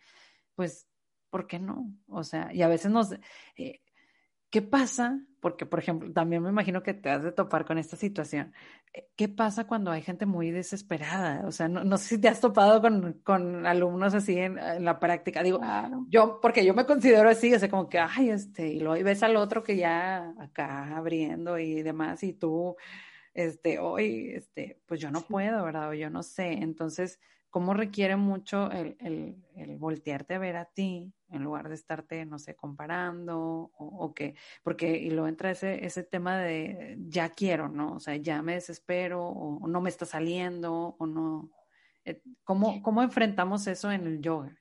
pues, 0.54 0.86
¿por 1.30 1.46
qué 1.46 1.58
no? 1.58 1.92
O 2.08 2.24
sea, 2.24 2.52
y 2.52 2.62
a 2.62 2.68
veces 2.68 2.90
nos, 2.90 3.12
eh, 3.56 3.80
¿Qué 4.50 4.62
pasa? 4.62 5.20
Porque, 5.40 5.66
por 5.66 5.80
ejemplo, 5.80 6.12
también 6.12 6.42
me 6.42 6.48
imagino 6.48 6.82
que 6.82 6.94
te 6.94 7.10
has 7.10 7.22
de 7.22 7.32
topar 7.32 7.64
con 7.64 7.78
esta 7.78 7.96
situación. 7.96 8.54
Eh, 8.94 9.08
¿Qué 9.16 9.28
pasa 9.28 9.66
cuando 9.66 9.90
hay 9.90 10.02
gente 10.02 10.24
muy 10.24 10.50
desesperada? 10.50 11.46
O 11.46 11.52
sea, 11.52 11.68
no, 11.68 11.98
sé 11.98 12.08
si 12.08 12.20
te 12.20 12.28
has 12.28 12.40
topado 12.40 12.80
con, 13.22 13.66
alumnos 13.66 14.14
así 14.14 14.38
en, 14.38 14.56
la 14.84 15.00
práctica. 15.00 15.42
Digo, 15.42 15.60
yo, 16.08 16.38
porque 16.40 16.64
yo 16.64 16.74
me 16.74 16.86
considero 16.86 17.28
así, 17.28 17.52
o 17.52 17.58
sea, 17.58 17.68
como 17.68 17.88
que, 17.88 17.98
ay, 17.98 18.30
este, 18.30 18.68
y 18.68 18.80
luego 18.80 19.04
ves 19.04 19.22
al 19.22 19.36
otro 19.36 19.62
que 19.62 19.76
ya 19.76 20.32
acá 20.38 20.96
abriendo 20.96 21.58
y 21.58 21.82
demás, 21.82 22.22
y 22.22 22.32
tú, 22.32 22.76
este, 23.34 23.78
hoy, 23.80 24.30
este, 24.30 24.80
pues 24.86 25.00
yo 25.00 25.10
no 25.10 25.22
puedo, 25.22 25.64
¿verdad? 25.64 25.90
O 25.90 25.94
yo 25.94 26.08
no 26.08 26.22
sé. 26.22 26.52
Entonces, 26.52 27.18
¿cómo 27.56 27.72
requiere 27.72 28.16
mucho 28.16 28.70
el, 28.70 28.98
el, 29.00 29.42
el 29.54 29.78
voltearte 29.78 30.34
a 30.34 30.38
ver 30.38 30.56
a 30.56 30.66
ti 30.66 31.14
en 31.30 31.42
lugar 31.42 31.70
de 31.70 31.74
estarte, 31.74 32.26
no 32.26 32.38
sé, 32.38 32.54
comparando 32.54 33.70
o, 33.78 34.12
qué, 34.12 34.34
porque 34.62 34.98
y 34.98 35.08
luego 35.08 35.26
entra 35.26 35.52
ese, 35.52 35.86
ese 35.86 36.02
tema 36.02 36.36
de 36.36 36.98
ya 37.08 37.30
quiero, 37.30 37.70
¿no? 37.70 37.94
O 37.94 37.98
sea, 37.98 38.14
ya 38.16 38.42
me 38.42 38.52
desespero 38.52 39.26
o, 39.26 39.66
no 39.66 39.80
me 39.80 39.88
está 39.88 40.04
saliendo 40.04 40.96
o 40.98 41.06
no. 41.06 41.50
Eh, 42.04 42.20
¿Cómo, 42.44 42.82
¿Cómo 42.82 43.02
enfrentamos 43.02 43.66
eso 43.68 43.90
en 43.90 44.06
el 44.06 44.20
yoga? 44.20 44.54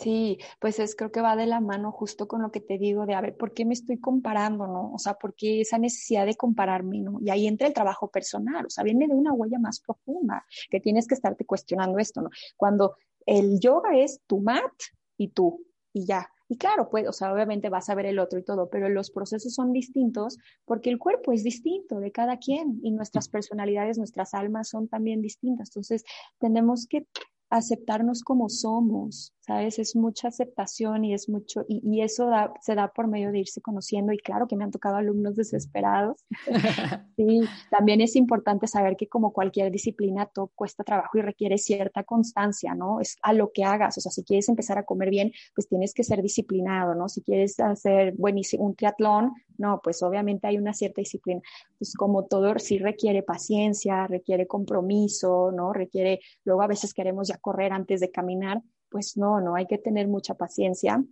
Sí, 0.00 0.38
pues 0.60 0.78
es 0.78 0.96
creo 0.96 1.12
que 1.12 1.20
va 1.20 1.36
de 1.36 1.44
la 1.44 1.60
mano 1.60 1.92
justo 1.92 2.26
con 2.26 2.40
lo 2.40 2.50
que 2.50 2.60
te 2.60 2.78
digo 2.78 3.04
de 3.04 3.14
a 3.14 3.20
ver, 3.20 3.36
¿por 3.36 3.52
qué 3.52 3.66
me 3.66 3.74
estoy 3.74 3.98
comparando, 4.00 4.66
no? 4.66 4.94
O 4.94 4.98
sea, 4.98 5.12
¿por 5.14 5.34
qué 5.34 5.60
esa 5.60 5.76
necesidad 5.76 6.24
de 6.24 6.36
compararme, 6.36 7.00
no? 7.00 7.18
Y 7.20 7.28
ahí 7.28 7.46
entra 7.46 7.68
el 7.68 7.74
trabajo 7.74 8.08
personal, 8.10 8.64
o 8.64 8.70
sea, 8.70 8.82
viene 8.82 9.06
de 9.08 9.14
una 9.14 9.34
huella 9.34 9.58
más 9.58 9.78
profunda, 9.80 10.46
que 10.70 10.80
tienes 10.80 11.06
que 11.06 11.14
estarte 11.14 11.44
cuestionando 11.44 11.98
esto, 11.98 12.22
¿no? 12.22 12.30
Cuando 12.56 12.96
el 13.26 13.60
yoga 13.60 13.90
es 13.98 14.22
tu 14.26 14.40
mat 14.40 14.72
y 15.18 15.28
tú, 15.28 15.66
y 15.92 16.06
ya. 16.06 16.26
Y 16.48 16.56
claro, 16.56 16.88
pues, 16.88 17.06
o 17.06 17.12
sea, 17.12 17.32
obviamente 17.34 17.68
vas 17.68 17.90
a 17.90 17.94
ver 17.94 18.06
el 18.06 18.20
otro 18.20 18.38
y 18.38 18.42
todo, 18.42 18.70
pero 18.70 18.88
los 18.88 19.10
procesos 19.10 19.52
son 19.52 19.70
distintos 19.72 20.38
porque 20.64 20.88
el 20.88 20.98
cuerpo 20.98 21.32
es 21.32 21.44
distinto 21.44 22.00
de 22.00 22.10
cada 22.10 22.38
quien 22.38 22.80
y 22.82 22.90
nuestras 22.90 23.28
personalidades, 23.28 23.98
nuestras 23.98 24.32
almas 24.32 24.70
son 24.70 24.88
también 24.88 25.20
distintas. 25.20 25.68
Entonces, 25.68 26.04
tenemos 26.38 26.86
que 26.86 27.06
aceptarnos 27.50 28.22
como 28.22 28.48
somos, 28.48 29.34
¿sabes? 29.50 29.80
Es 29.80 29.96
mucha 29.96 30.28
aceptación 30.28 31.04
y 31.04 31.12
es 31.12 31.28
mucho, 31.28 31.64
y, 31.66 32.02
eso 32.02 32.30
se 32.60 32.76
da 32.76 32.92
por 32.92 33.08
medio 33.08 33.32
de 33.32 33.40
irse 33.40 33.60
conociendo 33.60 34.12
y 34.12 34.18
claro 34.18 34.46
que 34.46 34.54
me 34.54 34.62
han 34.62 34.70
tocado 34.70 34.94
alumnos 34.94 35.34
desesperados. 35.34 36.24
sí, 37.16 37.40
también 37.68 38.00
es 38.00 38.14
importante 38.14 38.68
saber 38.68 38.96
que 38.96 39.08
como 39.08 39.32
cualquier 39.32 39.72
disciplina, 39.72 40.26
todo 40.26 40.52
cuesta 40.54 40.84
trabajo 40.84 41.18
y 41.18 41.22
requiere 41.22 41.58
cierta 41.58 42.04
constancia, 42.04 42.76
¿no? 42.76 43.00
Es 43.00 43.16
a 43.22 43.32
lo 43.32 43.50
que 43.50 43.64
hagas, 43.64 43.98
o 43.98 44.00
sea, 44.00 44.12
si 44.12 44.22
quieres 44.22 44.48
empezar 44.48 44.78
a 44.78 44.84
comer 44.84 45.10
bien, 45.10 45.32
pues 45.56 45.66
tienes 45.66 45.94
que 45.94 46.04
ser 46.04 46.22
disciplinado, 46.22 46.94
¿no? 46.94 47.08
Si 47.08 47.20
quieres 47.20 47.58
hacer 47.58 48.14
buenísimo 48.16 48.64
un 48.64 48.76
triatlón, 48.76 49.32
no, 49.58 49.80
pues 49.82 50.00
obviamente 50.04 50.46
hay 50.46 50.58
una 50.58 50.74
cierta 50.74 51.00
disciplina. 51.00 51.40
Pues 51.76 51.94
como 51.94 52.26
todo 52.26 52.56
sí 52.60 52.78
requiere 52.78 53.24
paciencia, 53.24 54.06
requiere 54.06 54.46
compromiso, 54.46 55.50
¿no? 55.50 55.72
Requiere, 55.72 56.20
luego 56.44 56.62
a 56.62 56.68
veces 56.68 56.94
queremos 56.94 57.26
ya 57.26 57.36
correr 57.38 57.72
antes 57.72 57.98
de 57.98 58.12
caminar, 58.12 58.62
pues 58.90 59.16
no, 59.16 59.40
no 59.40 59.54
hay 59.54 59.66
que 59.66 59.78
tener 59.78 60.08
mucha 60.08 60.34
paciencia 60.34 61.02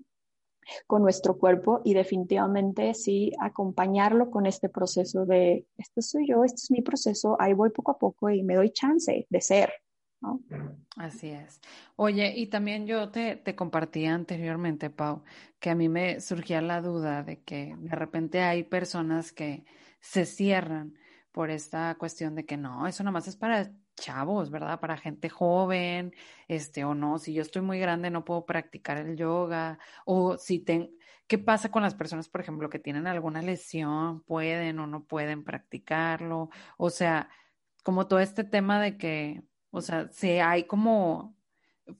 con 0.86 1.02
nuestro 1.02 1.38
cuerpo 1.38 1.80
y 1.84 1.94
definitivamente 1.94 2.92
sí 2.94 3.32
acompañarlo 3.40 4.30
con 4.30 4.46
este 4.46 4.68
proceso 4.68 5.24
de, 5.24 5.66
esto 5.76 6.02
soy 6.02 6.28
yo, 6.28 6.44
este 6.44 6.56
es 6.56 6.70
mi 6.70 6.82
proceso, 6.82 7.36
ahí 7.40 7.54
voy 7.54 7.70
poco 7.70 7.92
a 7.92 7.98
poco 7.98 8.30
y 8.30 8.42
me 8.42 8.56
doy 8.56 8.70
chance 8.70 9.26
de 9.28 9.40
ser. 9.40 9.72
Así 10.96 11.28
es. 11.28 11.60
Oye, 11.94 12.34
y 12.36 12.48
también 12.48 12.86
yo 12.86 13.10
te, 13.10 13.36
te 13.36 13.54
compartía 13.54 14.14
anteriormente, 14.14 14.90
Pau, 14.90 15.22
que 15.60 15.70
a 15.70 15.74
mí 15.76 15.88
me 15.88 16.20
surgía 16.20 16.60
la 16.60 16.80
duda 16.80 17.22
de 17.22 17.40
que 17.42 17.76
de 17.78 17.94
repente 17.94 18.40
hay 18.42 18.64
personas 18.64 19.32
que 19.32 19.64
se 20.00 20.26
cierran 20.26 20.94
por 21.30 21.50
esta 21.50 21.94
cuestión 21.96 22.34
de 22.34 22.44
que 22.44 22.56
no, 22.56 22.86
eso 22.86 23.04
nada 23.04 23.12
más 23.12 23.28
es 23.28 23.36
para 23.36 23.72
chavos, 24.00 24.50
¿verdad? 24.50 24.80
Para 24.80 24.96
gente 24.96 25.28
joven, 25.28 26.14
este, 26.48 26.84
o 26.84 26.94
no, 26.94 27.18
si 27.18 27.32
yo 27.34 27.42
estoy 27.42 27.62
muy 27.62 27.78
grande 27.78 28.11
no 28.11 28.24
puedo 28.24 28.46
practicar 28.46 28.98
el 28.98 29.16
yoga, 29.16 29.78
o 30.04 30.37
si 30.37 30.61
ten, 30.61 30.90
¿qué 31.26 31.38
pasa 31.38 31.70
con 31.70 31.82
las 31.82 31.94
personas, 31.94 32.28
por 32.28 32.40
ejemplo, 32.40 32.70
que 32.70 32.78
tienen 32.78 33.06
alguna 33.06 33.42
lesión, 33.42 34.22
pueden 34.22 34.78
o 34.78 34.87
no 34.87 35.04
pueden 35.04 35.44
practicarlo? 35.44 36.50
O 36.76 36.90
sea, 36.90 37.28
como 37.82 38.06
todo 38.06 38.20
este 38.20 38.44
tema 38.44 38.80
de 38.80 38.96
que, 38.98 39.42
o 39.70 39.80
sea, 39.80 40.08
si 40.11 40.38
hay 40.38 40.64
como 40.64 41.37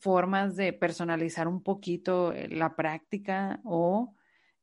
formas 0.01 0.57
de 0.57 0.73
personalizar 0.73 1.49
un 1.49 1.63
poquito 1.63 2.33
eh, 2.33 2.49
la 2.49 2.77
práctica 2.77 3.61
o 3.65 4.15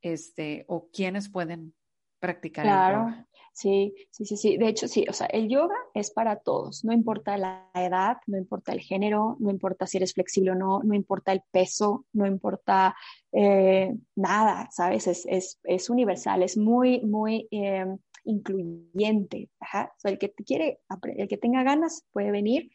este, 0.01 0.65
o 0.67 0.89
quiénes 0.91 1.29
pueden 1.29 1.73
practicar 2.19 2.65
claro. 2.65 3.07
el 3.07 3.13
yoga. 3.13 3.27
Sí, 3.55 3.95
sí, 4.11 4.25
sí, 4.25 4.35
sí. 4.35 4.57
De 4.57 4.67
hecho, 4.67 4.89
sí, 4.89 5.05
o 5.09 5.13
sea, 5.13 5.27
el 5.27 5.47
yoga 5.47 5.75
es 5.93 6.11
para 6.11 6.35
todos, 6.39 6.83
no 6.83 6.91
importa 6.91 7.37
la 7.37 7.69
edad, 7.73 8.17
no 8.27 8.37
importa 8.37 8.73
el 8.73 8.81
género, 8.81 9.37
no 9.39 9.49
importa 9.49 9.87
si 9.87 9.95
eres 9.95 10.13
flexible 10.13 10.51
o 10.51 10.55
no, 10.55 10.81
no 10.83 10.93
importa 10.93 11.31
el 11.31 11.41
peso, 11.51 12.05
no 12.11 12.27
importa 12.27 12.97
eh, 13.31 13.95
nada, 14.15 14.67
¿sabes? 14.73 15.07
Es, 15.07 15.25
es, 15.25 15.57
es, 15.63 15.89
universal, 15.89 16.43
es 16.43 16.57
muy, 16.57 16.99
muy 17.05 17.47
eh, 17.49 17.85
incluyente. 18.25 19.49
Ajá. 19.61 19.89
O 19.95 19.99
sea, 20.01 20.11
el 20.11 20.17
que 20.19 20.33
quiere, 20.33 20.81
el 21.15 21.27
que 21.29 21.37
tenga 21.37 21.63
ganas 21.63 22.03
puede 22.11 22.31
venir. 22.31 22.71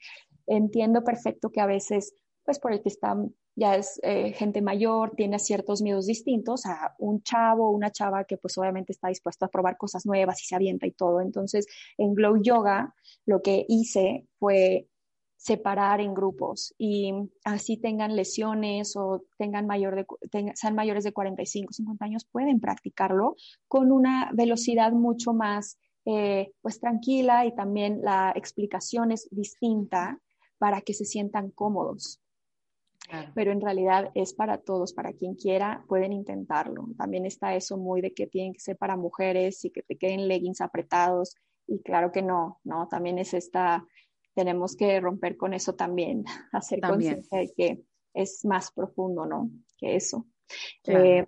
Entiendo 0.47 1.05
perfecto 1.05 1.51
que 1.51 1.61
a 1.61 1.67
veces, 1.67 2.15
pues 2.43 2.59
por 2.59 2.73
el 2.73 2.81
que 2.81 2.89
está 2.89 3.15
ya 3.57 3.77
es 3.77 4.01
eh, 4.03 4.33
gente 4.33 4.63
mayor, 4.63 5.13
tiene 5.17 5.39
ciertos 5.39 5.83
miedos 5.83 6.07
distintos 6.07 6.67
a 6.67 6.95
un 6.99 7.23
chavo, 7.23 7.71
una 7.71 7.91
chava 7.91 8.25
que 8.25 8.37
pues 8.37 8.57
obviamente 8.59 8.93
está 8.93 9.09
dispuesto 9.09 9.45
a 9.45 9.49
probar 9.49 9.77
cosas 9.77 10.07
nuevas 10.07 10.43
y 10.43 10.47
se 10.47 10.55
avienta 10.55 10.87
y 10.87 10.93
todo. 10.93 11.21
Entonces, 11.21 11.67
en 11.99 12.15
Glow 12.15 12.41
Yoga 12.43 12.95
lo 13.27 13.43
que 13.43 13.67
hice 13.69 14.27
fue 14.39 14.89
separar 15.37 16.03
en 16.03 16.13
grupos 16.13 16.75
y 16.77 17.15
así 17.45 17.79
tengan 17.79 18.15
lesiones 18.15 18.95
o 18.95 19.25
tengan 19.39 19.67
mayor 19.67 19.97
de, 19.97 20.53
sean 20.55 20.75
mayores 20.75 21.03
de 21.03 21.13
45, 21.13 21.73
50 21.73 22.05
años, 22.05 22.27
pueden 22.31 22.61
practicarlo 22.61 23.37
con 23.67 23.91
una 23.91 24.31
velocidad 24.35 24.93
mucho 24.93 25.33
más 25.33 25.79
eh, 26.05 26.53
pues 26.61 26.79
tranquila 26.79 27.47
y 27.47 27.55
también 27.55 28.01
la 28.03 28.33
explicación 28.37 29.13
es 29.13 29.29
distinta 29.31 30.21
para 30.59 30.83
que 30.83 30.93
se 30.93 31.07
sientan 31.07 31.51
cómodos. 31.51 32.21
Pero 33.35 33.53
en 33.53 33.61
realidad 33.61 34.11
es 34.15 34.35
para 34.35 34.59
todos, 34.59 34.93
para 34.93 35.13
quien 35.13 35.35
quiera, 35.35 35.85
pueden 35.89 36.13
intentarlo. 36.13 36.89
También 36.97 37.27
está 37.27 37.55
eso 37.55 37.77
muy 37.77 38.01
de 38.01 38.13
que 38.13 38.27
tienen 38.27 38.53
que 38.53 38.61
ser 38.61 38.77
para 38.77 38.97
mujeres 38.97 39.65
y 39.65 39.71
que 39.71 39.83
te 39.83 39.97
queden 39.97 40.29
leggings 40.29 40.61
apretados. 40.61 41.37
Y 41.67 41.81
claro 41.81 42.13
que 42.13 42.23
no, 42.23 42.61
¿no? 42.65 42.89
También 42.89 43.19
es 43.19 43.35
esta, 43.35 43.85
tenemos 44.35 44.77
que 44.77 45.01
romper 45.01 45.37
con 45.37 45.55
eso 45.55 45.75
también, 45.75 46.25
hacer 46.53 46.81
conciencia 46.81 47.39
de 47.39 47.53
que 47.53 47.83
es 48.15 48.45
más 48.45 48.73
profundo, 48.73 49.27
¿no? 49.27 49.51
Que 49.77 49.97
eso. 49.97 50.27
Eh, 50.87 51.25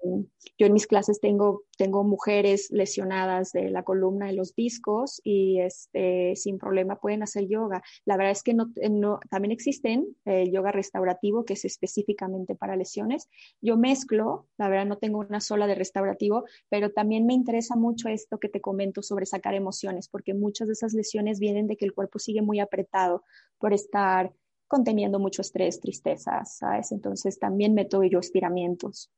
yo 0.59 0.67
en 0.67 0.73
mis 0.73 0.87
clases 0.87 1.21
tengo, 1.21 1.65
tengo 1.77 2.05
mujeres 2.05 2.69
lesionadas 2.71 3.53
de 3.53 3.71
la 3.71 3.83
columna 3.83 4.27
de 4.27 4.35
los 4.35 4.55
discos 4.55 5.21
y 5.25 5.61
este, 5.61 6.37
sin 6.37 6.59
problema 6.59 7.01
pueden 7.01 7.23
hacer 7.23 7.47
yoga. 7.49 7.83
La 8.05 8.17
verdad 8.17 8.33
es 8.33 8.43
que 8.43 8.55
no, 8.55 8.73
no 8.91 9.21
también 9.31 9.53
existen 9.53 10.17
el 10.25 10.51
yoga 10.51 10.73
restaurativo 10.73 11.45
que 11.45 11.55
es 11.55 11.65
específicamente 11.65 12.55
para 12.55 12.77
lesiones. 12.77 13.29
Yo 13.61 13.77
mezclo, 13.77 14.47
la 14.59 14.69
verdad 14.69 14.87
no 14.87 14.99
tengo 14.99 15.19
una 15.19 15.41
sola 15.41 15.67
de 15.67 15.75
restaurativo, 15.75 16.45
pero 16.69 16.93
también 16.93 17.27
me 17.27 17.35
interesa 17.35 17.77
mucho 17.77 18.09
esto 18.09 18.39
que 18.39 18.49
te 18.49 18.61
comento 18.61 19.03
sobre 19.03 19.27
sacar 19.27 19.55
emociones, 19.55 20.09
porque 20.09 20.35
muchas 20.35 20.69
de 20.69 20.75
esas 20.75 20.93
lesiones 20.93 21.39
vienen 21.39 21.67
de 21.67 21.77
que 21.77 21.85
el 21.85 21.95
cuerpo 21.95 22.19
sigue 22.19 22.43
muy 22.43 22.61
apretado 22.61 23.25
por 23.59 23.73
estar 23.73 24.33
conteniendo 24.73 25.19
mucho 25.19 25.43
estrés, 25.43 25.81
tristeza, 25.81 26.43
¿sabes? 26.47 26.93
Entonces 26.93 27.39
también 27.39 27.75
meto 27.75 28.03
yo 28.03 28.21
estiramientos. 28.21 29.11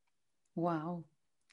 Wow. 0.57 1.05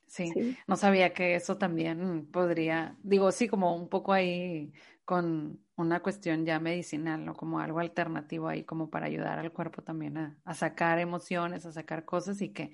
Sí. 0.07 0.33
no 0.67 0.75
sabía 0.75 1.13
que 1.13 1.35
eso 1.35 1.57
también 1.57 2.25
podría, 2.31 2.97
digo, 3.03 3.31
sí, 3.31 3.47
como 3.47 3.75
un 3.75 3.87
poco 3.89 4.11
ahí 4.11 4.73
con 5.05 5.63
una 5.77 6.01
cuestión 6.01 6.45
ya 6.45 6.59
medicinal, 6.59 7.23
¿no? 7.23 7.33
Como 7.35 7.59
algo 7.59 7.79
alternativo 7.79 8.47
ahí, 8.47 8.65
como 8.65 8.89
para 8.89 9.05
ayudar 9.05 9.37
al 9.39 9.53
cuerpo 9.53 9.83
también 9.83 10.17
a, 10.17 10.41
a 10.43 10.53
sacar 10.55 10.97
emociones, 10.99 11.65
a 11.65 11.71
sacar 11.71 12.03
cosas 12.05 12.41
y 12.41 12.49
que 12.51 12.71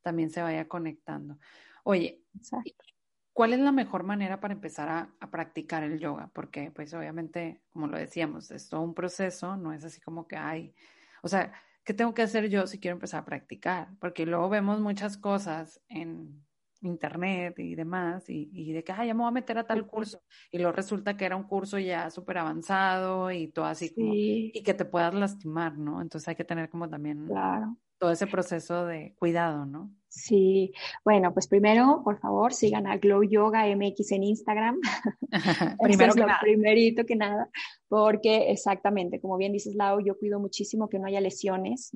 también 0.00 0.30
se 0.30 0.42
vaya 0.42 0.66
conectando. 0.66 1.38
Oye, 1.84 2.24
¿cuál 3.32 3.52
es 3.52 3.60
la 3.60 3.72
mejor 3.72 4.02
manera 4.02 4.40
para 4.40 4.54
empezar 4.54 4.88
a, 4.88 5.14
a, 5.20 5.30
practicar 5.30 5.82
el 5.82 5.98
yoga? 5.98 6.30
Porque, 6.32 6.70
pues, 6.70 6.92
obviamente, 6.94 7.62
como 7.70 7.86
lo 7.86 7.98
decíamos, 7.98 8.50
es 8.50 8.68
todo 8.68 8.82
un 8.82 8.94
proceso, 8.94 9.56
no 9.56 9.72
es 9.72 9.84
así 9.84 10.00
como 10.00 10.26
que 10.26 10.36
hay, 10.36 10.74
o 11.22 11.28
sea, 11.28 11.52
¿qué 11.84 11.94
tengo 11.94 12.14
que 12.14 12.22
hacer 12.22 12.48
yo 12.48 12.66
si 12.66 12.78
quiero 12.78 12.96
empezar 12.96 13.22
a 13.22 13.24
practicar? 13.24 13.88
Porque 13.98 14.26
luego 14.26 14.48
vemos 14.48 14.80
muchas 14.80 15.16
cosas 15.16 15.80
en 15.88 16.44
internet 16.82 17.58
y 17.58 17.74
demás, 17.74 18.24
y, 18.28 18.72
de 18.72 18.82
que, 18.82 18.92
ay, 18.92 19.08
ya 19.08 19.14
me 19.14 19.20
voy 19.20 19.28
a 19.28 19.32
meter 19.32 19.58
a 19.58 19.66
tal 19.66 19.86
curso, 19.86 20.22
y 20.50 20.58
luego 20.58 20.72
resulta 20.72 21.16
que 21.16 21.26
era 21.26 21.36
un 21.36 21.44
curso 21.44 21.78
ya 21.78 22.10
súper 22.10 22.38
avanzado 22.38 23.30
y 23.30 23.48
todo 23.48 23.66
así, 23.66 23.92
como, 23.94 24.12
y 24.14 24.62
que 24.64 24.74
te 24.74 24.84
puedas 24.84 25.12
lastimar, 25.14 25.76
¿no? 25.76 26.00
Entonces 26.00 26.28
hay 26.28 26.36
que 26.36 26.44
tener 26.44 26.70
como 26.70 26.88
también 26.88 27.26
claro. 27.26 27.76
todo 27.98 28.10
ese 28.10 28.26
proceso 28.26 28.86
de 28.86 29.14
cuidado, 29.18 29.66
¿no? 29.66 29.92
Sí, 30.12 30.72
bueno, 31.04 31.32
pues 31.32 31.46
primero, 31.46 32.02
por 32.02 32.18
favor, 32.18 32.52
sigan 32.52 32.88
a 32.88 32.96
Glow 32.96 33.22
Yoga 33.22 33.64
MX 33.64 34.10
en 34.10 34.24
Instagram. 34.24 34.80
primero 35.80 36.14
que 36.14 36.20
lo 36.20 36.26
primerito 36.40 37.06
que 37.06 37.14
nada, 37.14 37.48
porque 37.88 38.50
exactamente, 38.50 39.20
como 39.20 39.36
bien 39.36 39.52
dices, 39.52 39.76
Lau, 39.76 40.00
yo 40.04 40.18
cuido 40.18 40.40
muchísimo 40.40 40.88
que 40.88 40.98
no 40.98 41.06
haya 41.06 41.20
lesiones. 41.20 41.92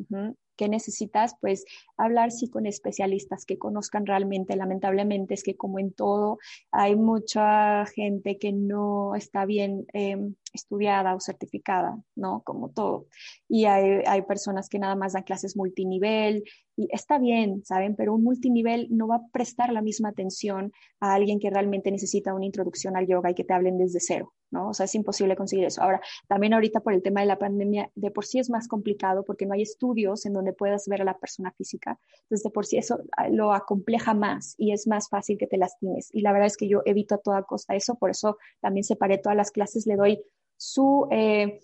¿Qué 0.57 0.69
necesitas? 0.69 1.35
Pues 1.41 1.65
hablar 1.97 2.31
sí 2.31 2.49
con 2.49 2.67
especialistas 2.67 3.45
que 3.45 3.59
conozcan 3.59 4.07
realmente. 4.07 4.55
Lamentablemente 4.55 5.35
es 5.35 5.43
que 5.43 5.57
como 5.57 5.81
en 5.81 5.93
todo, 5.93 6.39
hay 6.71 6.95
mucha 6.95 7.85
gente 7.87 8.39
que 8.39 8.53
no 8.53 9.17
está 9.17 9.45
bien 9.45 9.87
em, 9.93 10.37
estudiada 10.53 11.15
o 11.17 11.21
certificada, 11.21 11.99
¿no? 12.15 12.43
Como 12.45 12.71
todo. 12.71 13.07
Y 13.49 13.65
hay, 13.65 14.03
hay 14.07 14.23
personas 14.23 14.69
que 14.69 14.79
nada 14.79 14.95
más 14.95 15.15
dan 15.15 15.25
clases 15.25 15.57
multinivel, 15.57 16.45
y 16.77 16.89
está 16.91 17.19
bien, 17.19 17.65
¿saben? 17.65 17.95
Pero 17.95 18.15
un 18.15 18.25
multinivel 18.25 18.89
no 18.91 19.07
va 19.07 19.17
a 19.17 19.27
prestar 19.33 19.73
la 19.73 19.83
misma 19.83 20.09
atención 20.09 20.73
a 21.01 21.15
alguien 21.15 21.39
que 21.39 21.51
realmente 21.51 21.91
necesita 21.91 22.35
una 22.35 22.47
introducción 22.47 22.97
al 22.97 23.07
yoga 23.07 23.31
y 23.31 23.35
que 23.35 23.45
te 23.45 23.53
hablen 23.53 23.79
desde 23.79 24.01
cero, 24.01 24.33
¿no? 24.51 24.71
O 24.71 24.75
sea, 24.75 24.85
es 24.85 24.95
imposible 24.95 25.37
conseguir 25.37 25.65
eso. 25.67 25.83
Ahora, 25.83 26.01
también 26.27 26.53
ahorita 26.53 26.81
por 26.81 26.93
el 26.93 27.03
tema 27.03 27.21
de 27.21 27.27
la 27.27 27.39
pandemia, 27.39 27.91
de 27.95 28.11
por 28.11 28.25
sí 28.25 28.39
es 28.39 28.51
más 28.51 28.67
complicado 28.67 29.25
porque 29.25 29.47
no 29.47 29.55
hay 29.55 29.63
estudios 29.63 30.27
en 30.27 30.33
donde 30.33 30.53
puedas 30.53 30.87
ver 30.89 31.03
a 31.03 31.05
la 31.05 31.19
persona 31.19 31.53
física. 31.53 31.99
Entonces, 32.23 32.43
de 32.43 32.51
por 32.51 32.67
sí 32.67 32.77
eso 32.77 32.99
ah, 33.17 33.29
lo 33.29 33.53
acompleja 33.53 34.15
más 34.15 34.55
y 34.59 34.73
es 34.73 34.87
más 34.87 35.09
fácil 35.09 35.39
que 35.39 35.47
te 35.47 35.59
lastimes. 35.59 36.09
Y 36.13 36.23
la 36.23 36.33
verdad 36.33 36.47
es 36.47 36.57
que 36.57 36.69
yo 36.69 36.83
evito 36.85 37.15
a 37.15 37.19
toda 37.19 37.43
costa 37.45 37.77
eso, 37.77 37.97
por 37.97 38.11
eso 38.11 38.39
también 38.61 38.85
separé 38.85 39.19
todas 39.19 39.37
las 39.37 39.51
clases, 39.51 39.87
le 39.87 39.97
doy 39.97 40.21
su... 40.57 41.07
Eh, 41.11 41.61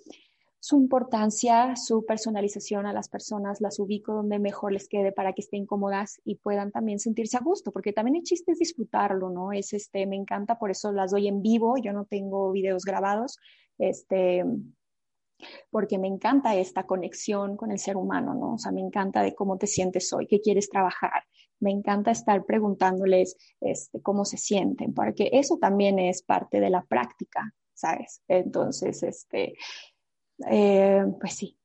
su 0.62 0.76
importancia, 0.76 1.74
su 1.74 2.04
personalización 2.04 2.86
a 2.86 2.92
las 2.92 3.08
personas, 3.08 3.62
las 3.62 3.78
ubico 3.78 4.12
donde 4.12 4.38
mejor 4.38 4.72
les 4.72 4.88
quede 4.88 5.10
para 5.10 5.32
que 5.32 5.40
estén 5.40 5.64
cómodas 5.64 6.20
y 6.22 6.34
puedan 6.34 6.70
también 6.70 6.98
sentirse 6.98 7.38
a 7.38 7.40
gusto, 7.40 7.72
porque 7.72 7.94
también 7.94 8.16
el 8.16 8.22
chiste 8.22 8.52
es 8.52 8.58
disfrutarlo, 8.58 9.30
¿no? 9.30 9.52
Es 9.52 9.72
este, 9.72 10.06
me 10.06 10.16
encanta, 10.16 10.58
por 10.58 10.70
eso 10.70 10.92
las 10.92 11.12
doy 11.12 11.28
en 11.28 11.40
vivo, 11.40 11.76
yo 11.82 11.94
no 11.94 12.04
tengo 12.04 12.52
videos 12.52 12.84
grabados, 12.84 13.38
este, 13.78 14.44
porque 15.70 15.98
me 15.98 16.08
encanta 16.08 16.54
esta 16.54 16.84
conexión 16.84 17.56
con 17.56 17.70
el 17.70 17.78
ser 17.78 17.96
humano, 17.96 18.34
¿no? 18.34 18.54
O 18.54 18.58
sea, 18.58 18.70
me 18.70 18.82
encanta 18.82 19.22
de 19.22 19.34
cómo 19.34 19.56
te 19.56 19.66
sientes 19.66 20.12
hoy, 20.12 20.26
qué 20.26 20.42
quieres 20.42 20.68
trabajar. 20.68 21.24
Me 21.58 21.70
encanta 21.70 22.10
estar 22.10 22.44
preguntándoles 22.44 23.34
este, 23.62 24.02
cómo 24.02 24.26
se 24.26 24.36
sienten, 24.36 24.92
porque 24.92 25.30
eso 25.32 25.56
también 25.56 25.98
es 25.98 26.22
parte 26.22 26.60
de 26.60 26.68
la 26.68 26.82
práctica, 26.82 27.54
¿sabes? 27.72 28.22
Entonces, 28.28 29.02
este, 29.02 29.54
eh, 30.48 31.04
pues 31.20 31.34
sí. 31.34 31.56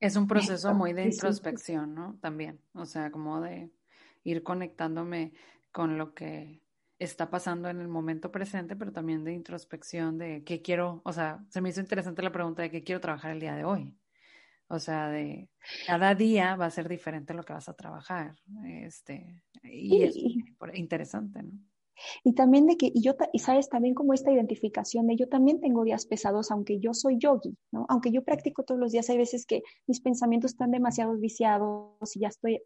Es 0.00 0.16
un 0.16 0.26
proceso 0.26 0.74
muy 0.74 0.92
de 0.92 1.04
introspección, 1.04 1.94
¿no? 1.94 2.18
También, 2.20 2.60
o 2.74 2.86
sea, 2.86 3.10
como 3.10 3.40
de 3.40 3.70
ir 4.24 4.42
conectándome 4.42 5.32
con 5.70 5.98
lo 5.98 6.14
que 6.14 6.60
está 6.98 7.30
pasando 7.30 7.68
en 7.68 7.80
el 7.80 7.88
momento 7.88 8.30
presente, 8.30 8.76
pero 8.76 8.92
también 8.92 9.24
de 9.24 9.32
introspección 9.32 10.18
de 10.18 10.44
qué 10.44 10.62
quiero, 10.62 11.00
o 11.04 11.12
sea, 11.12 11.44
se 11.48 11.60
me 11.60 11.70
hizo 11.70 11.80
interesante 11.80 12.22
la 12.22 12.30
pregunta 12.30 12.62
de 12.62 12.70
qué 12.70 12.84
quiero 12.84 13.00
trabajar 13.00 13.32
el 13.32 13.40
día 13.40 13.56
de 13.56 13.64
hoy. 13.64 13.96
O 14.68 14.78
sea, 14.78 15.08
de 15.08 15.50
cada 15.86 16.14
día 16.14 16.56
va 16.56 16.66
a 16.66 16.70
ser 16.70 16.88
diferente 16.88 17.34
lo 17.34 17.42
que 17.42 17.52
vas 17.52 17.68
a 17.68 17.74
trabajar. 17.74 18.36
Este, 18.64 19.44
y 19.62 20.02
es 20.02 20.16
interesante, 20.72 21.42
¿no? 21.42 21.52
Y 22.24 22.34
también 22.34 22.66
de 22.66 22.76
que, 22.76 22.90
y 22.92 23.02
yo, 23.02 23.14
y 23.32 23.38
sabes, 23.38 23.68
también 23.68 23.94
como 23.94 24.14
esta 24.14 24.32
identificación 24.32 25.06
de 25.06 25.16
yo 25.16 25.28
también 25.28 25.60
tengo 25.60 25.84
días 25.84 26.06
pesados, 26.06 26.50
aunque 26.50 26.78
yo 26.78 26.94
soy 26.94 27.18
yogi, 27.18 27.56
¿no? 27.70 27.86
Aunque 27.88 28.10
yo 28.10 28.22
practico 28.24 28.62
todos 28.64 28.80
los 28.80 28.92
días, 28.92 29.08
hay 29.10 29.18
veces 29.18 29.46
que 29.46 29.62
mis 29.86 30.00
pensamientos 30.00 30.52
están 30.52 30.70
demasiado 30.70 31.14
viciados 31.16 32.16
y 32.16 32.20
ya 32.20 32.28
estoy 32.28 32.62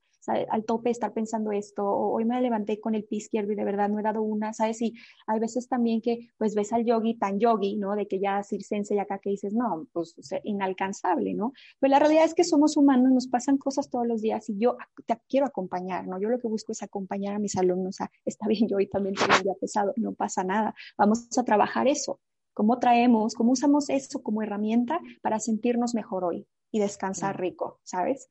al 0.50 0.64
tope 0.64 0.88
de 0.88 0.92
estar 0.92 1.12
pensando 1.12 1.52
esto, 1.52 1.84
o 1.84 2.14
hoy 2.14 2.24
me 2.24 2.40
levanté 2.40 2.80
con 2.80 2.94
el 2.94 3.04
pie 3.04 3.18
izquierdo 3.18 3.52
y 3.52 3.54
de 3.54 3.64
verdad 3.64 3.88
no 3.88 4.00
he 4.00 4.02
dado 4.02 4.22
una, 4.22 4.52
¿sabes? 4.52 4.82
Y 4.82 4.94
hay 5.26 5.38
veces 5.38 5.68
también 5.68 6.00
que 6.00 6.28
pues 6.36 6.54
ves 6.54 6.72
al 6.72 6.84
yogi 6.84 7.14
tan 7.14 7.38
yogi, 7.38 7.76
¿no? 7.76 7.94
De 7.94 8.06
que 8.06 8.18
ya 8.18 8.42
circense 8.42 8.94
y 8.94 8.98
acá 8.98 9.18
que 9.18 9.30
dices, 9.30 9.54
no, 9.54 9.86
pues 9.92 10.16
inalcanzable, 10.44 11.34
¿no? 11.34 11.52
Pero 11.78 11.90
la 11.90 11.98
realidad 11.98 12.24
es 12.24 12.34
que 12.34 12.44
somos 12.44 12.76
humanos, 12.76 13.12
nos 13.12 13.28
pasan 13.28 13.56
cosas 13.58 13.90
todos 13.90 14.06
los 14.06 14.20
días 14.22 14.48
y 14.48 14.58
yo 14.58 14.76
te 15.06 15.16
quiero 15.28 15.46
acompañar, 15.46 16.06
¿no? 16.06 16.20
Yo 16.20 16.28
lo 16.28 16.38
que 16.38 16.48
busco 16.48 16.72
es 16.72 16.82
acompañar 16.82 17.34
a 17.34 17.38
mis 17.38 17.56
alumnos, 17.56 18.00
a, 18.00 18.10
está 18.24 18.48
bien, 18.48 18.68
yo 18.68 18.78
hoy 18.78 18.88
también 18.88 19.14
un 19.30 19.42
día 19.42 19.54
pesado, 19.60 19.92
no 19.96 20.12
pasa 20.12 20.44
nada, 20.44 20.74
vamos 20.96 21.26
a 21.36 21.44
trabajar 21.44 21.88
eso. 21.88 22.20
¿Cómo 22.54 22.78
traemos, 22.78 23.34
cómo 23.34 23.52
usamos 23.52 23.90
eso 23.90 24.22
como 24.22 24.42
herramienta 24.42 24.98
para 25.22 25.38
sentirnos 25.38 25.94
mejor 25.94 26.24
hoy 26.24 26.46
y 26.70 26.78
descansar 26.78 27.38
rico, 27.38 27.80
¿sabes? 27.84 28.30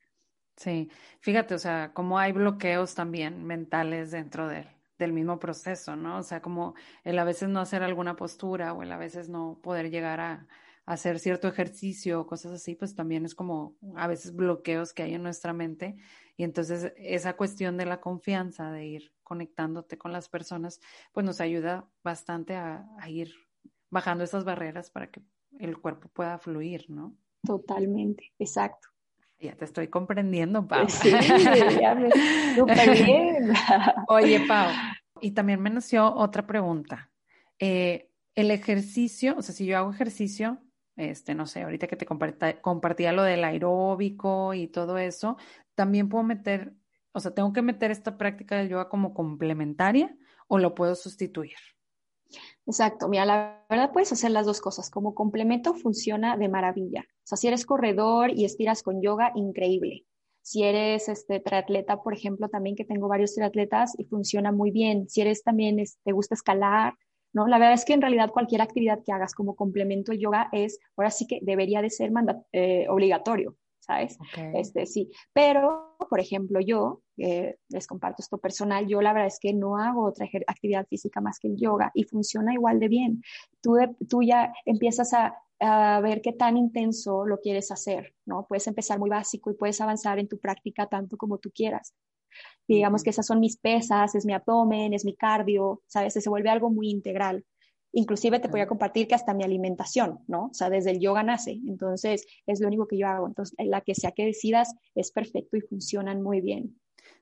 Sí, 0.57 0.89
fíjate, 1.19 1.53
o 1.53 1.59
sea, 1.59 1.91
como 1.93 2.17
hay 2.17 2.31
bloqueos 2.31 2.95
también 2.95 3.45
mentales 3.45 4.11
dentro 4.11 4.47
del, 4.47 4.67
del 4.97 5.13
mismo 5.13 5.37
proceso, 5.37 5.95
¿no? 5.95 6.17
O 6.17 6.23
sea, 6.23 6.41
como 6.41 6.75
el 7.03 7.19
a 7.19 7.23
veces 7.23 7.49
no 7.49 7.59
hacer 7.59 7.83
alguna 7.83 8.15
postura 8.15 8.73
o 8.73 8.81
el 8.81 8.91
a 8.91 8.97
veces 8.97 9.29
no 9.29 9.59
poder 9.61 9.91
llegar 9.91 10.19
a, 10.19 10.47
hacer 10.85 11.19
cierto 11.19 11.47
ejercicio 11.47 12.21
o 12.21 12.27
cosas 12.27 12.53
así, 12.53 12.75
pues 12.75 12.95
también 12.95 13.25
es 13.25 13.33
como 13.33 13.75
a 13.95 14.07
veces 14.07 14.35
bloqueos 14.35 14.93
que 14.93 15.03
hay 15.03 15.15
en 15.15 15.23
nuestra 15.23 15.53
mente. 15.53 15.95
Y 16.37 16.43
entonces 16.43 16.93
esa 16.97 17.35
cuestión 17.35 17.77
de 17.77 17.85
la 17.85 18.01
confianza, 18.01 18.71
de 18.71 18.85
ir 18.85 19.13
conectándote 19.23 19.97
con 19.97 20.11
las 20.11 20.29
personas, 20.29 20.79
pues 21.11 21.25
nos 21.25 21.41
ayuda 21.41 21.87
bastante 22.03 22.55
a, 22.55 22.87
a 22.99 23.09
ir 23.09 23.33
bajando 23.89 24.23
esas 24.23 24.43
barreras 24.43 24.91
para 24.91 25.09
que 25.09 25.21
el 25.59 25.79
cuerpo 25.79 26.09
pueda 26.09 26.37
fluir, 26.37 26.85
¿no? 26.89 27.15
Totalmente, 27.43 28.33
exacto. 28.37 28.89
Ya 29.39 29.55
te 29.55 29.65
estoy 29.65 29.87
comprendiendo, 29.87 30.67
Pau. 30.67 30.87
Sí, 30.89 31.11
ya 31.11 31.95
me 31.95 32.09
bien. 33.03 33.53
Oye, 34.07 34.45
Pau, 34.47 34.69
y 35.21 35.31
también 35.31 35.61
me 35.61 35.69
nació 35.69 36.13
otra 36.13 36.45
pregunta. 36.45 37.11
Eh, 37.59 38.09
el 38.35 38.51
ejercicio, 38.51 39.35
o 39.37 39.41
sea, 39.41 39.55
si 39.55 39.65
yo 39.65 39.77
hago 39.77 39.91
ejercicio, 39.91 40.59
este, 40.95 41.35
no 41.35 41.45
sé, 41.45 41.63
ahorita 41.63 41.87
que 41.87 41.95
te 41.95 42.05
compartía 42.05 43.11
lo 43.11 43.23
del 43.23 43.43
aeróbico 43.43 44.53
y 44.53 44.67
todo 44.67 44.97
eso, 44.97 45.37
también 45.75 46.09
puedo 46.09 46.23
meter, 46.23 46.73
o 47.11 47.19
sea, 47.19 47.33
tengo 47.33 47.53
que 47.53 47.61
meter 47.61 47.91
esta 47.91 48.17
práctica 48.17 48.57
del 48.57 48.69
yoga 48.69 48.89
como 48.89 49.13
complementaria 49.13 50.15
o 50.47 50.57
lo 50.57 50.75
puedo 50.75 50.95
sustituir. 50.95 51.55
Exacto, 52.65 53.07
mira, 53.07 53.25
la 53.25 53.65
verdad 53.69 53.91
puedes 53.91 54.11
hacer 54.11 54.31
las 54.31 54.45
dos 54.45 54.59
cosas. 54.59 54.89
Como 54.89 55.13
complemento 55.13 55.73
funciona 55.73 56.37
de 56.37 56.49
maravilla. 56.49 57.05
O 57.07 57.27
sea, 57.27 57.37
si 57.37 57.47
eres 57.47 57.65
corredor 57.65 58.31
y 58.31 58.45
estiras 58.45 58.81
con 58.83 59.01
yoga, 59.01 59.31
increíble. 59.35 60.05
Si 60.41 60.63
eres 60.63 61.09
este 61.09 61.39
triatleta, 61.39 62.03
por 62.03 62.13
ejemplo, 62.13 62.49
también 62.49 62.75
que 62.75 62.85
tengo 62.85 63.07
varios 63.07 63.33
triatletas 63.33 63.93
y 63.97 64.05
funciona 64.05 64.51
muy 64.51 64.71
bien. 64.71 65.09
Si 65.09 65.21
eres 65.21 65.43
también, 65.43 65.77
te 65.77 66.11
gusta 66.11 66.35
escalar, 66.35 66.93
¿no? 67.35 67.47
La 67.47 67.59
verdad 67.59 67.73
es 67.73 67.85
que 67.85 67.93
en 67.93 68.01
realidad 68.01 68.31
cualquier 68.31 68.61
actividad 68.61 69.03
que 69.05 69.11
hagas 69.11 69.35
como 69.35 69.55
complemento 69.55 70.13
al 70.13 70.19
yoga 70.19 70.47
es, 70.53 70.79
ahora 70.95 71.11
sí 71.11 71.27
que 71.27 71.39
debería 71.41 71.81
de 71.81 71.89
ser 71.89 72.11
eh, 72.53 72.87
obligatorio. 72.89 73.57
¿sabes? 73.85 74.17
Este, 74.55 74.87
sí, 74.87 75.11
pero, 75.31 75.95
por 76.09 76.19
ejemplo, 76.19 76.59
yo, 76.59 77.01
eh, 77.17 77.57
les 77.69 77.85
comparto 77.85 78.23
esto 78.23 78.39
personal, 78.39 78.87
yo 78.87 78.99
la 78.99 79.13
verdad 79.13 79.27
es 79.27 79.39
que 79.39 79.53
no 79.53 79.77
hago 79.77 80.05
otra 80.05 80.27
actividad 80.47 80.87
física 80.87 81.21
más 81.21 81.37
que 81.39 81.49
el 81.49 81.57
yoga 81.57 81.91
y 81.93 82.03
funciona 82.05 82.53
igual 82.53 82.79
de 82.79 82.87
bien. 82.87 83.21
Tú, 83.61 83.75
tú 84.09 84.23
ya 84.23 84.51
empiezas 84.65 85.13
a, 85.13 85.35
a, 85.59 85.99
ver 86.01 86.21
qué 86.21 86.33
tan 86.33 86.57
intenso 86.57 87.27
lo 87.27 87.39
quieres 87.39 87.71
hacer, 87.71 88.15
¿no? 88.25 88.47
Puedes 88.47 88.65
empezar 88.65 88.97
muy 88.97 89.09
básico 89.09 89.51
y 89.51 89.55
puedes 89.55 89.79
avanzar 89.81 90.17
en 90.17 90.27
tu 90.27 90.39
práctica 90.39 90.87
tanto 90.87 91.15
como 91.15 91.37
tú 91.37 91.51
quieras. 91.53 91.93
Digamos 92.67 93.03
que 93.03 93.11
esas 93.11 93.25
son 93.25 93.39
mis 93.39 93.57
pesas, 93.57 94.15
es 94.15 94.25
mi 94.25 94.33
abdomen, 94.33 94.93
es 94.93 95.05
mi 95.05 95.15
cardio, 95.15 95.81
¿sabes? 95.87 96.13
Se 96.13 96.29
vuelve 96.29 96.49
algo 96.49 96.69
muy 96.69 96.89
integral. 96.89 97.45
Inclusive 97.91 98.39
te 98.39 98.49
voy 98.49 98.59
a 98.59 98.67
compartir 98.67 99.07
que 99.07 99.15
hasta 99.15 99.33
mi 99.33 99.43
alimentación, 99.43 100.19
¿no? 100.27 100.47
O 100.47 100.53
sea, 100.53 100.69
desde 100.69 100.91
el 100.91 100.99
yoga 100.99 101.23
nace. 101.23 101.61
Entonces, 101.65 102.25
es 102.45 102.59
lo 102.59 102.67
único 102.67 102.87
que 102.87 102.97
yo 102.97 103.07
hago. 103.07 103.27
Entonces, 103.27 103.55
la 103.59 103.81
que 103.81 103.95
sea 103.95 104.11
que 104.11 104.25
decidas 104.25 104.75
es 104.95 105.11
perfecto 105.11 105.55
y 105.55 105.61
funcionan 105.61 106.21
muy 106.21 106.41
bien. 106.41 106.77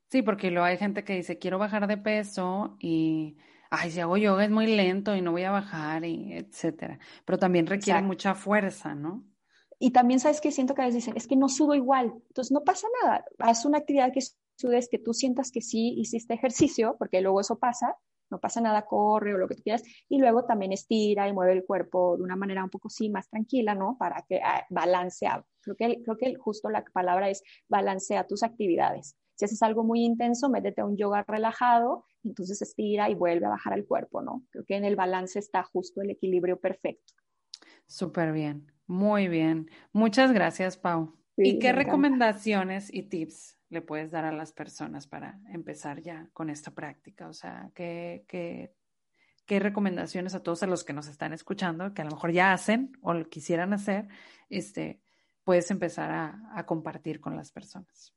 Sí, 0.10 0.22
porque 0.22 0.50
luego 0.50 0.66
hay 0.66 0.78
gente 0.78 1.04
que 1.04 1.16
dice, 1.16 1.38
quiero 1.38 1.60
bajar 1.60 1.88
de 1.88 1.98
peso 1.98 2.78
y, 2.80 3.38
ay, 3.70 3.92
si 3.92 4.00
hago 4.00 4.18
yoga 4.18 4.46
es 4.46 4.52
muy 4.52 4.68
lento 4.68 5.16
y 5.16 5.22
no 5.22 5.32
voy 5.32 5.44
a 5.44 5.52
bajar 5.52 6.06
y 6.06 6.34
etcétera. 6.34 7.00
Pero 7.26 7.38
también 7.38 7.68
requiere 7.68 8.02
mucha 8.02 8.34
fuerza, 8.34 8.96
¿no? 8.96 9.24
Y 9.80 9.92
también 9.92 10.20
sabes 10.20 10.42
que 10.42 10.52
siento 10.52 10.76
que 10.76 10.82
a 10.82 10.86
veces 10.86 11.04
dicen, 11.04 11.18
es 11.18 11.28
que 11.28 11.36
no 11.36 11.50
sudo 11.50 11.76
igual. 11.76 12.14
Entonces, 12.28 12.52
no 12.52 12.64
pasa 12.64 12.88
nada. 13.02 13.26
Haz 13.40 13.66
una 13.66 13.80
actividad 13.80 14.12
que 14.14 14.22
sudes, 14.56 14.88
que 14.90 15.00
tú 15.00 15.14
sientas 15.14 15.52
que 15.52 15.62
sí 15.62 15.96
hiciste 15.98 16.34
ejercicio, 16.34 16.96
porque 16.98 17.22
luego 17.22 17.42
eso 17.42 17.58
pasa, 17.58 17.98
no 18.30 18.40
pasa 18.40 18.62
nada, 18.62 18.86
corre 18.86 19.34
o 19.34 19.38
lo 19.38 19.48
que 19.48 19.56
tú 19.56 19.64
quieras, 19.64 19.84
y 20.10 20.20
luego 20.20 20.46
también 20.46 20.72
estira 20.72 21.28
y 21.28 21.34
mueve 21.34 21.54
el 21.54 21.66
cuerpo 21.66 22.18
de 22.18 22.24
una 22.24 22.36
manera 22.36 22.64
un 22.64 22.70
poco 22.70 22.90
sí 22.90 23.10
más 23.10 23.30
tranquila, 23.30 23.76
¿no? 23.76 23.98
Para 23.98 24.24
que 24.28 24.42
ah, 24.44 24.66
balancea. 24.70 25.46
Creo 25.62 25.76
que, 25.76 26.02
creo 26.04 26.18
que 26.18 26.36
justo 26.36 26.70
la 26.70 26.84
palabra 26.84 27.30
es 27.30 27.44
balancea 27.70 28.28
tus 28.28 28.44
actividades. 28.44 29.16
Si 29.36 29.46
haces 29.46 29.62
algo 29.64 29.84
muy 29.84 30.04
intenso, 30.04 30.50
métete 30.50 30.82
a 30.82 30.86
un 30.86 30.98
yoga 30.98 31.24
relajado, 31.28 32.06
entonces 32.24 32.62
estira 32.62 33.10
y 33.10 33.16
vuelve 33.16 33.46
a 33.46 33.50
bajar 33.50 33.74
el 33.74 33.86
cuerpo, 33.86 34.22
¿no? 34.22 34.44
Creo 34.52 34.64
que 34.66 34.76
en 34.76 34.86
el 34.86 34.96
balance 34.96 35.40
está 35.40 35.64
justo 35.64 36.02
el 36.02 36.12
equilibrio 36.12 36.60
perfecto. 36.60 37.14
Súper 37.88 38.32
bien, 38.32 38.72
muy 38.88 39.28
bien. 39.28 39.70
Muchas 39.92 40.32
gracias, 40.32 40.78
Pau. 40.78 41.16
¿Y 41.38 41.60
qué 41.60 41.72
recomendaciones 41.72 42.94
y 42.94 43.04
tips 43.04 43.58
le 43.70 43.82
puedes 43.82 44.12
dar 44.12 44.26
a 44.26 44.32
las 44.32 44.54
personas 44.54 45.08
para 45.08 45.40
empezar 45.52 46.02
ya 46.02 46.30
con 46.34 46.50
esta 46.50 46.72
práctica? 46.72 47.28
O 47.28 47.34
sea, 47.34 47.72
¿qué, 47.74 48.24
qué, 48.28 48.76
qué 49.46 49.60
recomendaciones 49.60 50.36
a 50.36 50.44
todos 50.44 50.64
a 50.64 50.68
los 50.68 50.84
que 50.84 50.94
nos 50.94 51.08
están 51.08 51.34
escuchando, 51.34 51.94
que 51.94 52.02
a 52.02 52.06
lo 52.06 52.12
mejor 52.12 52.32
ya 52.32 52.54
hacen 52.54 52.92
o 53.02 53.14
lo 53.14 53.28
quisieran 53.30 53.74
hacer, 53.74 54.08
este, 54.50 55.02
puedes 55.44 55.70
empezar 55.72 56.12
a, 56.12 56.66
compartir 56.66 57.20
con 57.20 57.36
las 57.36 57.52
personas? 57.52 58.14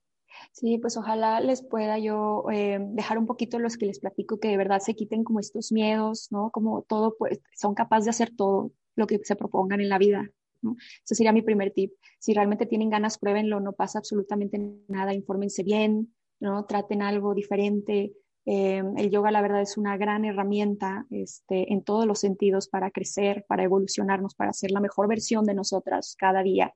Sí, 0.53 0.77
pues 0.79 0.99
ojalá 0.99 1.41
les 1.41 1.63
pueda 1.63 1.99
yo 1.99 2.45
eh, 2.53 2.79
dejar 2.81 3.17
un 3.17 3.27
poquito 3.27 3.59
los 3.59 3.79
que 3.79 3.87
les 3.87 4.01
platico, 4.01 4.39
que 4.39 4.49
de 4.49 4.59
verdad 4.59 4.81
se 4.81 4.95
quiten 4.95 5.25
como 5.25 5.41
estos 5.41 5.73
miedos, 5.73 6.29
¿no? 6.31 6.51
Como 6.51 6.83
todo, 6.83 7.17
pues 7.19 7.41
son 7.55 7.75
capaces 7.75 8.05
de 8.05 8.11
hacer 8.11 8.37
todo 8.37 8.73
lo 8.95 9.07
que 9.07 9.19
se 9.25 9.37
propongan 9.37 9.81
en 9.81 9.89
la 9.89 9.99
vida. 9.99 10.31
Ese 11.05 11.15
sería 11.15 11.33
mi 11.33 11.43
primer 11.43 11.73
tip. 11.73 11.93
Si 12.19 12.35
realmente 12.35 12.67
tienen 12.67 12.91
ganas, 12.91 13.19
pruébenlo, 13.19 13.61
no 13.61 13.73
pasa 13.73 13.99
absolutamente 13.99 14.59
nada, 14.89 15.15
infórmense 15.15 15.63
bien, 15.63 16.15
¿no? 16.41 16.65
Traten 16.65 17.03
algo 17.03 17.35
diferente. 17.35 18.13
Eh, 18.45 18.83
el 18.97 19.11
yoga, 19.11 19.31
la 19.31 19.43
verdad, 19.43 19.61
es 19.61 19.77
una 19.77 19.97
gran 19.97 20.25
herramienta 20.25 21.07
este, 21.11 21.73
en 21.73 21.83
todos 21.83 22.07
los 22.07 22.21
sentidos 22.21 22.69
para 22.69 22.91
crecer, 22.91 23.45
para 23.49 23.65
evolucionarnos, 23.65 24.35
para 24.35 24.53
ser 24.53 24.71
la 24.71 24.81
mejor 24.81 25.09
versión 25.09 25.45
de 25.45 25.55
nosotras 25.55 26.17
cada 26.19 26.43
día. 26.43 26.75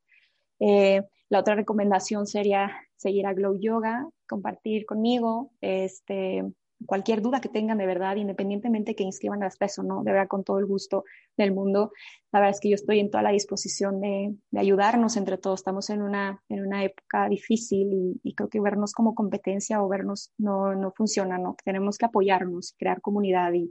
Eh, 0.61 1.03
la 1.29 1.41
otra 1.41 1.55
recomendación 1.55 2.27
sería 2.27 2.71
seguir 2.97 3.27
a 3.27 3.35
Glow 3.35 3.59
Yoga, 3.59 4.07
compartir 4.29 4.85
conmigo, 4.85 5.53
este, 5.61 6.45
cualquier 6.87 7.21
duda 7.23 7.41
que 7.41 7.49
tengan 7.49 7.79
de 7.79 7.87
verdad, 7.87 8.17
independientemente 8.17 8.95
que 8.95 9.05
inscriban 9.05 9.41
las 9.41 9.57
peso, 9.57 9.83
no, 9.83 10.03
de 10.03 10.13
verdad 10.13 10.29
con 10.29 10.45
todo 10.45 10.59
el 10.59 10.67
gusto 10.67 11.05
del 11.37 11.53
mundo. 11.53 11.93
La 12.33 12.41
verdad 12.41 12.55
es 12.55 12.61
que 12.61 12.69
yo 12.69 12.75
estoy 12.75 13.01
en 13.01 13.11
toda 13.11 13.23
la 13.23 13.31
disposición 13.31 14.01
de, 14.01 14.35
ayudarnos 14.57 15.17
entre 15.17 15.39
todos. 15.39 15.61
Estamos 15.61 15.91
en 15.91 16.03
una, 16.03 16.43
en 16.49 16.67
una 16.67 16.85
época 16.85 17.29
difícil 17.29 18.19
y, 18.23 18.35
creo 18.35 18.49
que 18.49 18.61
vernos 18.61 18.93
como 18.93 19.15
competencia 19.15 19.83
o 19.83 19.89
vernos 19.89 20.33
no, 20.39 20.75
no 20.75 20.93
funciona, 20.93 21.39
¿no? 21.39 21.57
Tenemos 21.65 21.99
que 21.99 22.07
apoyarnos, 22.07 22.75
crear 22.79 23.01
comunidad 23.01 23.53
y, 23.53 23.71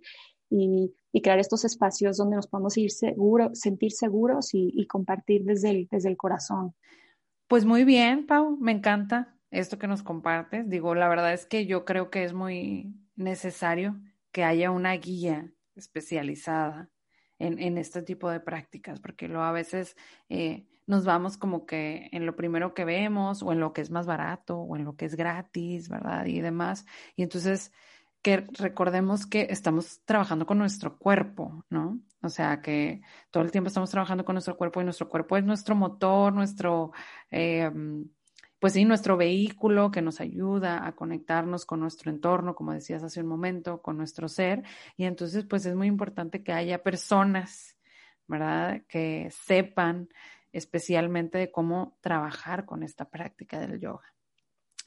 y, 0.50 1.22
crear 1.22 1.40
estos 1.40 1.66
espacios 1.66 2.18
donde 2.18 2.36
nos 2.36 2.48
podamos 2.48 2.78
ir 2.78 2.92
seguro, 2.92 3.50
sentir 3.54 3.92
seguros 3.92 4.54
y, 4.54 4.72
y 4.74 4.86
compartir 4.88 5.44
desde 5.44 5.72
el, 5.72 5.88
desde 5.90 6.10
el 6.10 6.18
corazón. 6.18 6.76
Pues 7.48 7.66
muy 7.66 7.84
bien, 7.84 8.28
Pau, 8.28 8.58
me 8.58 8.72
encanta 8.72 9.39
esto 9.52 9.78
que 9.78 9.88
nos 9.88 10.04
compartes. 10.04 10.70
Digo, 10.70 10.96
la 10.96 11.08
verdad 11.08 11.34
es 11.34 11.46
que 11.46 11.66
yo 11.66 11.86
creo 11.86 12.10
que 12.10 12.24
es 12.24 12.34
muy 12.34 12.94
necesario 13.16 14.00
que 14.32 14.44
haya 14.44 14.72
una 14.72 14.94
guía 14.94 15.52
especializada 15.76 16.90
en, 17.40 17.60
en 17.60 17.78
este 17.78 18.02
tipo 18.02 18.30
de 18.30 18.40
prácticas, 18.40 19.00
porque 19.00 19.28
luego 19.28 19.44
a 19.44 19.52
veces 19.52 19.96
eh, 20.28 20.68
nos 20.86 21.06
vamos 21.06 21.38
como 21.38 21.66
que 21.66 22.10
en 22.12 22.26
lo 22.26 22.36
primero 22.36 22.74
que 22.74 22.86
vemos 22.86 23.42
o 23.44 23.52
en 23.52 23.60
lo 23.60 23.74
que 23.74 23.82
es 23.82 23.92
más 23.92 24.06
barato 24.06 24.58
o 24.58 24.76
en 24.76 24.84
lo 24.84 24.96
que 24.96 25.06
es 25.06 25.16
gratis, 25.16 25.90
¿verdad? 25.90 26.26
Y 26.26 26.42
demás. 26.42 26.86
Y 27.16 27.24
entonces 27.24 27.72
que 28.22 28.46
recordemos 28.52 29.26
que 29.26 29.48
estamos 29.50 30.02
trabajando 30.04 30.46
con 30.46 30.58
nuestro 30.58 30.98
cuerpo, 30.98 31.64
¿no? 31.70 32.02
O 32.22 32.30
sea, 32.30 32.62
que 32.62 33.02
todo 33.32 33.44
el 33.44 33.52
tiempo 33.52 33.70
estamos 33.70 33.90
trabajando 33.90 34.26
con 34.26 34.36
nuestro 34.36 34.58
cuerpo 34.58 34.82
y 34.82 34.84
nuestro 34.84 35.08
cuerpo 35.08 35.38
es 35.38 35.44
nuestro 35.46 35.76
motor, 35.76 36.34
nuestro... 36.34 36.92
Eh, 37.32 37.72
pues 38.60 38.74
sí, 38.74 38.86
nuestro 38.86 39.16
vehículo 39.18 39.90
que 39.90 40.02
nos 40.02 40.20
ayuda 40.20 40.86
a 40.86 40.96
conectarnos 40.96 41.66
con 41.66 41.80
nuestro 41.80 42.12
entorno, 42.12 42.56
como 42.56 42.74
decías 42.74 43.04
hace 43.04 43.22
un 43.22 43.28
momento, 43.28 43.82
con 43.82 43.98
nuestro 43.98 44.28
ser. 44.28 44.64
Y 44.98 45.06
entonces, 45.06 45.46
pues 45.46 45.66
es 45.66 45.76
muy 45.76 45.88
importante 45.88 46.44
que 46.44 46.52
haya 46.52 46.84
personas, 46.84 47.78
¿verdad? 48.28 48.82
Que 48.88 49.32
sepan 49.32 50.10
especialmente 50.52 51.38
de 51.38 51.52
cómo 51.52 51.98
trabajar 52.02 52.66
con 52.66 52.84
esta 52.84 53.10
práctica 53.10 53.60
del 53.60 53.80
yoga. 53.80 54.14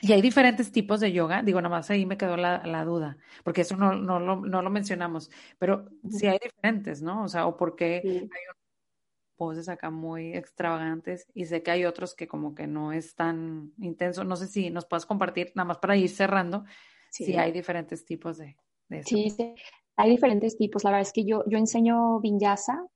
Y 0.00 0.12
hay 0.12 0.20
diferentes 0.20 0.72
tipos 0.72 0.98
de 0.98 1.12
yoga, 1.12 1.42
digo, 1.42 1.60
nada 1.60 1.76
más 1.76 1.88
ahí 1.90 2.04
me 2.06 2.16
quedó 2.16 2.36
la, 2.36 2.84
duda, 2.84 3.18
porque 3.44 3.60
eso 3.60 3.76
no, 3.76 3.94
no, 3.94 4.18
lo, 4.18 4.40
no 4.40 4.60
lo 4.60 4.68
mencionamos, 4.68 5.30
pero 5.58 5.88
sí 6.10 6.26
hay 6.26 6.40
diferentes, 6.42 7.02
¿no? 7.02 7.22
O 7.22 7.28
sea, 7.28 7.46
o 7.46 7.56
porque 7.56 8.02
hay 8.04 8.18
un 8.20 8.61
poses 9.42 9.68
acá 9.68 9.90
muy 9.90 10.36
extravagantes 10.36 11.26
y 11.34 11.46
sé 11.46 11.64
que 11.64 11.72
hay 11.72 11.84
otros 11.84 12.14
que 12.14 12.28
como 12.28 12.54
que 12.54 12.68
no 12.68 12.92
es 12.92 13.16
tan 13.16 13.72
intenso. 13.80 14.22
No 14.22 14.36
sé 14.36 14.46
si 14.46 14.70
nos 14.70 14.86
puedes 14.86 15.04
compartir, 15.04 15.50
nada 15.56 15.66
más 15.66 15.78
para 15.78 15.96
ir 15.96 16.10
cerrando, 16.10 16.64
si 17.10 17.36
hay 17.36 17.50
diferentes 17.50 18.04
tipos 18.04 18.38
de, 18.38 18.56
eso. 18.88 19.08
Sí, 19.08 19.34
hay 19.96 20.10
diferentes 20.10 20.56
tipos. 20.56 20.84
La 20.84 20.90
verdad 20.90 21.02
es 21.02 21.12
que 21.12 21.24
yo, 21.24 21.42
yo 21.48 21.58
enseño 21.58 22.20
vinyasa, 22.20 22.86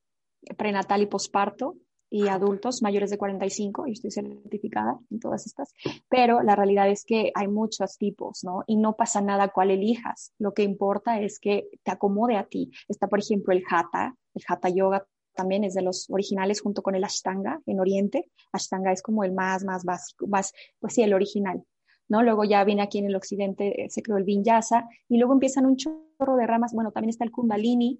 prenatal 0.57 1.03
y 1.03 1.07
posparto, 1.07 1.75
y 2.09 2.29
adultos 2.29 2.81
mayores 2.81 3.11
de 3.11 3.19
45, 3.19 3.89
y 3.89 3.93
estoy 3.95 4.13
certificada 4.13 5.01
en 5.11 5.19
todas 5.19 5.47
estas, 5.47 5.75
pero 6.09 6.45
la 6.45 6.55
realidad 6.55 6.89
es 6.89 7.05
que 7.05 7.33
hay 7.35 7.49
muchos 7.49 7.99
tipos, 7.99 8.45
¿no? 8.45 8.63
Y 8.69 8.77
no 8.77 8.95
pasa 8.95 9.21
nada 9.21 9.49
cuál 9.49 9.73
elijas, 9.73 10.33
lo 10.39 10.55
que 10.55 10.63
importa 10.63 11.21
es 11.21 11.41
que 11.41 11.69
te 11.83 11.91
acomode 11.91 12.37
a 12.37 12.45
ti. 12.45 12.71
Está, 12.87 13.09
por 13.09 13.19
ejemplo, 13.19 13.53
el 13.53 13.65
hatha, 13.69 14.15
el 14.35 14.45
hatha 14.47 14.69
yoga 14.69 15.05
también 15.37 15.65
es 15.65 15.75
de 15.75 15.83
los 15.83 16.11
originales 16.11 16.61
junto 16.61 16.83
con 16.83 16.95
el 16.95 17.05
Ashtanga 17.05 17.61
en 17.67 17.81
Oriente. 17.81 18.31
Ashtanga 18.53 18.93
es 18.93 19.03
como 19.03 19.23
el 19.23 19.33
más, 19.33 19.65
más 19.65 19.85
básico, 19.85 20.27
más, 20.27 20.53
pues 20.81 20.95
sí, 20.95 21.03
el 21.03 21.15
original. 21.15 21.63
¿no? 22.09 22.23
Luego 22.23 22.45
ya 22.45 22.65
viene 22.65 22.83
aquí 22.83 22.99
en 22.99 23.07
el 23.07 23.17
occidente, 23.17 23.85
eh, 23.85 23.91
se 23.91 24.03
creó 24.03 24.17
el 24.17 24.25
Vinyasa, 24.25 24.89
y 25.09 25.19
luego 25.19 25.33
empiezan 25.33 25.67
un 25.67 25.77
chorro 25.77 26.37
de 26.37 26.47
ramas. 26.47 26.73
Bueno, 26.73 26.93
también 26.93 27.11
está 27.11 27.25
el 27.25 27.31
Kundalini, 27.31 27.99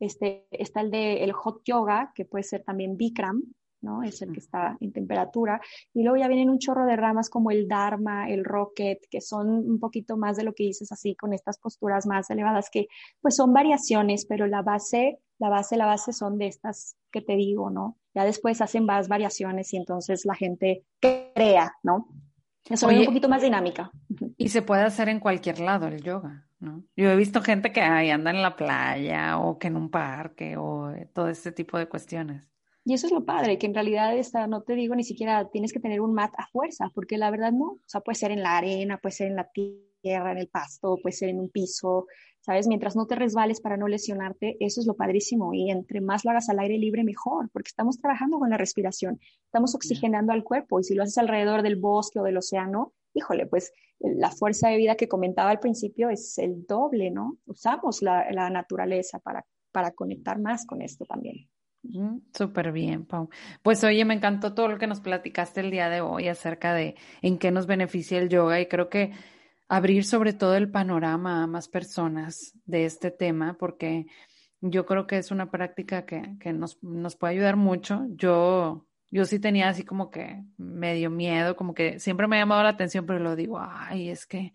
este, 0.00 0.46
está 0.50 0.80
el 0.80 0.90
de 0.90 1.24
el 1.24 1.32
Hot 1.32 1.62
Yoga, 1.64 2.12
que 2.14 2.24
puede 2.24 2.44
ser 2.44 2.62
también 2.64 2.96
Bikram, 2.96 3.42
¿no? 3.84 4.02
Es 4.02 4.20
el 4.22 4.32
que 4.32 4.40
está 4.40 4.76
en 4.80 4.92
temperatura. 4.92 5.60
Y 5.92 6.02
luego 6.02 6.16
ya 6.16 6.28
vienen 6.28 6.50
un 6.50 6.58
chorro 6.58 6.86
de 6.86 6.96
ramas 6.96 7.30
como 7.30 7.50
el 7.50 7.68
Dharma, 7.68 8.28
el 8.28 8.44
Rocket, 8.44 8.98
que 9.10 9.20
son 9.20 9.48
un 9.48 9.78
poquito 9.78 10.16
más 10.16 10.36
de 10.36 10.44
lo 10.44 10.54
que 10.54 10.64
dices 10.64 10.90
así, 10.90 11.14
con 11.14 11.32
estas 11.32 11.58
posturas 11.58 12.06
más 12.06 12.30
elevadas, 12.30 12.70
que 12.70 12.88
pues 13.20 13.36
son 13.36 13.52
variaciones, 13.52 14.26
pero 14.26 14.46
la 14.46 14.62
base 14.62 15.20
la 15.38 15.48
base, 15.48 15.76
la 15.76 15.86
base 15.86 16.12
son 16.12 16.38
de 16.38 16.46
estas 16.46 16.96
que 17.10 17.20
te 17.20 17.36
digo, 17.36 17.70
¿no? 17.70 17.98
Ya 18.14 18.24
después 18.24 18.60
hacen 18.60 18.86
más 18.86 19.08
variaciones 19.08 19.72
y 19.72 19.76
entonces 19.76 20.24
la 20.24 20.34
gente 20.34 20.84
crea, 21.00 21.74
¿no? 21.82 22.08
Eso 22.68 22.88
es 22.88 23.00
un 23.00 23.04
poquito 23.04 23.28
más 23.28 23.42
dinámica. 23.42 23.90
Y 24.38 24.48
se 24.48 24.62
puede 24.62 24.82
hacer 24.82 25.08
en 25.08 25.20
cualquier 25.20 25.58
lado 25.58 25.86
el 25.86 26.02
yoga, 26.02 26.46
¿no? 26.60 26.82
Yo 26.96 27.10
he 27.10 27.16
visto 27.16 27.42
gente 27.42 27.72
que 27.72 27.82
ahí 27.82 28.10
anda 28.10 28.30
en 28.30 28.40
la 28.40 28.56
playa 28.56 29.38
o 29.38 29.58
que 29.58 29.66
en 29.66 29.76
un 29.76 29.90
parque 29.90 30.56
o 30.56 30.92
todo 31.12 31.28
este 31.28 31.52
tipo 31.52 31.76
de 31.76 31.88
cuestiones. 31.88 32.42
Y 32.86 32.92
eso 32.92 33.06
es 33.06 33.12
lo 33.12 33.24
padre, 33.24 33.58
que 33.58 33.66
en 33.66 33.74
realidad 33.74 34.16
esta, 34.16 34.46
no 34.46 34.62
te 34.62 34.74
digo 34.74 34.94
ni 34.94 35.04
siquiera 35.04 35.48
tienes 35.50 35.72
que 35.72 35.80
tener 35.80 36.02
un 36.02 36.12
mat 36.12 36.34
a 36.36 36.46
fuerza, 36.48 36.90
porque 36.94 37.16
la 37.16 37.30
verdad 37.30 37.50
no, 37.50 37.64
o 37.64 37.80
sea, 37.86 38.02
puede 38.02 38.16
ser 38.16 38.30
en 38.30 38.42
la 38.42 38.58
arena, 38.58 38.98
puede 38.98 39.14
ser 39.14 39.28
en 39.28 39.36
la 39.36 39.50
tierra, 39.50 40.32
en 40.32 40.38
el 40.38 40.48
pasto, 40.48 40.98
puede 41.00 41.14
ser 41.14 41.30
en 41.30 41.40
un 41.40 41.48
piso, 41.48 42.06
¿sabes? 42.40 42.66
Mientras 42.66 42.94
no 42.94 43.06
te 43.06 43.14
resbales 43.14 43.62
para 43.62 43.78
no 43.78 43.88
lesionarte, 43.88 44.58
eso 44.60 44.82
es 44.82 44.86
lo 44.86 44.96
padrísimo. 44.96 45.54
Y 45.54 45.70
entre 45.70 46.02
más 46.02 46.26
lo 46.26 46.32
hagas 46.32 46.50
al 46.50 46.58
aire 46.58 46.76
libre, 46.76 47.04
mejor, 47.04 47.48
porque 47.52 47.68
estamos 47.68 47.98
trabajando 47.98 48.38
con 48.38 48.50
la 48.50 48.58
respiración, 48.58 49.18
estamos 49.46 49.74
oxigenando 49.74 50.34
al 50.34 50.44
cuerpo 50.44 50.78
y 50.78 50.84
si 50.84 50.94
lo 50.94 51.04
haces 51.04 51.16
alrededor 51.16 51.62
del 51.62 51.76
bosque 51.76 52.20
o 52.20 52.22
del 52.22 52.36
océano, 52.36 52.92
híjole, 53.14 53.46
pues 53.46 53.72
la 53.98 54.30
fuerza 54.30 54.68
de 54.68 54.76
vida 54.76 54.96
que 54.96 55.08
comentaba 55.08 55.50
al 55.50 55.60
principio 55.60 56.10
es 56.10 56.36
el 56.36 56.66
doble, 56.66 57.10
¿no? 57.10 57.38
Usamos 57.46 58.02
la, 58.02 58.30
la 58.30 58.50
naturaleza 58.50 59.20
para, 59.20 59.46
para 59.72 59.92
conectar 59.92 60.38
más 60.38 60.66
con 60.66 60.82
esto 60.82 61.06
también. 61.06 61.48
Súper 62.32 62.72
bien, 62.72 63.04
Pau. 63.04 63.28
Pues 63.62 63.84
oye, 63.84 64.04
me 64.04 64.14
encantó 64.14 64.52
todo 64.52 64.68
lo 64.68 64.78
que 64.78 64.86
nos 64.86 65.00
platicaste 65.00 65.60
el 65.60 65.70
día 65.70 65.88
de 65.88 66.00
hoy 66.00 66.28
acerca 66.28 66.74
de 66.74 66.96
en 67.22 67.38
qué 67.38 67.52
nos 67.52 67.66
beneficia 67.66 68.18
el 68.18 68.28
yoga 68.28 68.60
y 68.60 68.66
creo 68.66 68.88
que 68.88 69.12
abrir 69.68 70.04
sobre 70.04 70.32
todo 70.32 70.56
el 70.56 70.70
panorama 70.70 71.42
a 71.42 71.46
más 71.46 71.68
personas 71.68 72.52
de 72.64 72.84
este 72.84 73.10
tema, 73.10 73.56
porque 73.58 74.06
yo 74.60 74.86
creo 74.86 75.06
que 75.06 75.18
es 75.18 75.30
una 75.30 75.50
práctica 75.50 76.04
que, 76.04 76.36
que 76.40 76.52
nos, 76.52 76.82
nos, 76.82 77.16
puede 77.16 77.34
ayudar 77.34 77.56
mucho. 77.56 78.04
Yo, 78.10 78.86
yo 79.10 79.24
sí 79.24 79.38
tenía 79.38 79.68
así 79.68 79.84
como 79.84 80.10
que 80.10 80.42
medio 80.56 81.10
miedo, 81.10 81.54
como 81.54 81.74
que 81.74 82.00
siempre 82.00 82.26
me 82.26 82.36
ha 82.36 82.40
llamado 82.40 82.62
la 82.64 82.70
atención, 82.70 83.06
pero 83.06 83.20
lo 83.20 83.36
digo, 83.36 83.58
ay, 83.60 84.10
es 84.10 84.26
que 84.26 84.52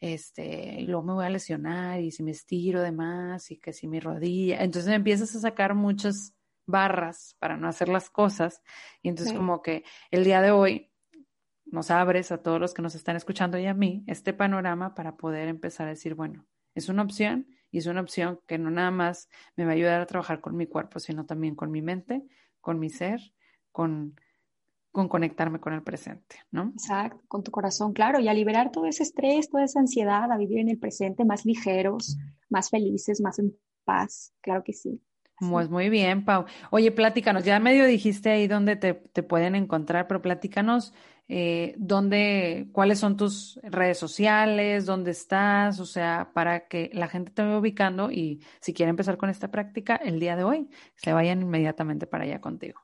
este, 0.00 0.80
y 0.80 0.86
luego 0.86 1.02
me 1.02 1.12
voy 1.14 1.26
a 1.26 1.30
lesionar 1.30 2.00
y 2.00 2.10
si 2.10 2.22
me 2.22 2.30
estiro 2.32 2.82
de 2.82 2.92
más 2.92 3.50
y 3.50 3.58
que 3.58 3.72
si 3.72 3.86
mi 3.86 4.00
rodilla, 4.00 4.62
entonces 4.62 4.92
empiezas 4.92 5.34
a 5.36 5.40
sacar 5.40 5.74
muchas 5.74 6.34
barras 6.70 7.36
para 7.38 7.56
no 7.56 7.68
hacer 7.68 7.88
las 7.88 8.10
cosas. 8.10 8.62
Y 9.02 9.08
entonces 9.08 9.36
como 9.36 9.62
que 9.62 9.84
el 10.10 10.24
día 10.24 10.40
de 10.40 10.50
hoy 10.50 10.90
nos 11.66 11.90
abres 11.90 12.32
a 12.32 12.42
todos 12.42 12.60
los 12.60 12.74
que 12.74 12.82
nos 12.82 12.94
están 12.94 13.16
escuchando 13.16 13.58
y 13.58 13.66
a 13.66 13.74
mí 13.74 14.04
este 14.06 14.32
panorama 14.32 14.94
para 14.94 15.16
poder 15.16 15.48
empezar 15.48 15.86
a 15.86 15.90
decir, 15.90 16.14
bueno, 16.14 16.46
es 16.74 16.88
una 16.88 17.02
opción 17.02 17.46
y 17.70 17.78
es 17.78 17.86
una 17.86 18.00
opción 18.00 18.40
que 18.46 18.58
no 18.58 18.70
nada 18.70 18.90
más 18.90 19.28
me 19.56 19.64
va 19.64 19.70
a 19.70 19.74
ayudar 19.74 20.00
a 20.00 20.06
trabajar 20.06 20.40
con 20.40 20.56
mi 20.56 20.66
cuerpo, 20.66 20.98
sino 20.98 21.26
también 21.26 21.54
con 21.54 21.70
mi 21.70 21.82
mente, 21.82 22.24
con 22.60 22.78
mi 22.78 22.90
ser, 22.90 23.20
con, 23.70 24.16
con 24.90 25.08
conectarme 25.08 25.60
con 25.60 25.72
el 25.72 25.82
presente, 25.82 26.36
¿no? 26.50 26.72
Exacto, 26.74 27.22
con 27.28 27.42
tu 27.42 27.50
corazón, 27.50 27.92
claro, 27.92 28.18
y 28.18 28.28
a 28.28 28.34
liberar 28.34 28.72
todo 28.72 28.86
ese 28.86 29.04
estrés, 29.04 29.48
toda 29.48 29.64
esa 29.64 29.80
ansiedad, 29.80 30.30
a 30.30 30.36
vivir 30.36 30.58
en 30.58 30.68
el 30.68 30.78
presente 30.78 31.24
más 31.24 31.44
ligeros, 31.44 32.18
más 32.48 32.70
felices, 32.70 33.20
más 33.20 33.38
en 33.38 33.56
paz, 33.84 34.32
claro 34.40 34.64
que 34.64 34.72
sí. 34.72 35.00
Pues 35.48 35.70
muy 35.70 35.88
bien, 35.88 36.24
Pau. 36.26 36.44
Oye, 36.70 36.92
platícanos, 36.92 37.44
ya 37.44 37.58
medio 37.60 37.86
dijiste 37.86 38.30
ahí 38.30 38.46
dónde 38.46 38.76
te, 38.76 38.94
pueden 39.22 39.54
encontrar, 39.54 40.06
pero 40.06 40.20
platícanos 40.20 40.92
eh, 41.28 41.74
dónde, 41.78 42.68
cuáles 42.72 42.98
son 42.98 43.16
tus 43.16 43.58
redes 43.62 43.96
sociales, 43.96 44.84
dónde 44.84 45.12
estás, 45.12 45.80
o 45.80 45.86
sea, 45.86 46.30
para 46.34 46.68
que 46.68 46.90
la 46.92 47.08
gente 47.08 47.32
te 47.32 47.42
vaya 47.42 47.58
ubicando 47.58 48.10
y 48.10 48.42
si 48.60 48.74
quiere 48.74 48.90
empezar 48.90 49.16
con 49.16 49.30
esta 49.30 49.50
práctica 49.50 49.96
el 49.96 50.20
día 50.20 50.36
de 50.36 50.44
hoy, 50.44 50.68
se 50.96 51.14
vayan 51.14 51.40
inmediatamente 51.40 52.06
para 52.06 52.24
allá 52.24 52.40
contigo. 52.42 52.80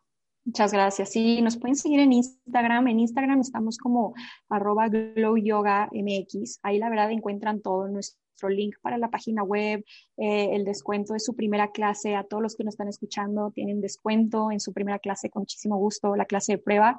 Muchas 0.46 0.72
gracias. 0.72 1.10
Sí, 1.10 1.42
nos 1.42 1.58
pueden 1.58 1.76
seguir 1.76 2.00
en 2.00 2.12
Instagram. 2.12 2.86
En 2.86 3.00
Instagram 3.00 3.40
estamos 3.40 3.76
como 3.76 4.14
arroba 4.48 4.88
glowyogamx. 4.88 6.60
Ahí 6.62 6.78
la 6.78 6.88
verdad 6.88 7.10
encuentran 7.10 7.60
todo 7.60 7.88
nuestro 7.88 8.25
link 8.42 8.76
para 8.82 8.98
la 8.98 9.10
página 9.10 9.42
web, 9.42 9.84
eh, 10.16 10.48
el 10.52 10.64
descuento 10.64 11.14
de 11.14 11.20
su 11.20 11.34
primera 11.34 11.72
clase. 11.72 12.14
A 12.14 12.24
todos 12.24 12.42
los 12.42 12.56
que 12.56 12.64
nos 12.64 12.74
están 12.74 12.88
escuchando 12.88 13.50
tienen 13.50 13.80
descuento 13.80 14.50
en 14.50 14.60
su 14.60 14.72
primera 14.72 14.98
clase 14.98 15.30
con 15.30 15.42
muchísimo 15.42 15.76
gusto, 15.78 16.16
la 16.16 16.26
clase 16.26 16.52
de 16.52 16.58
prueba. 16.58 16.98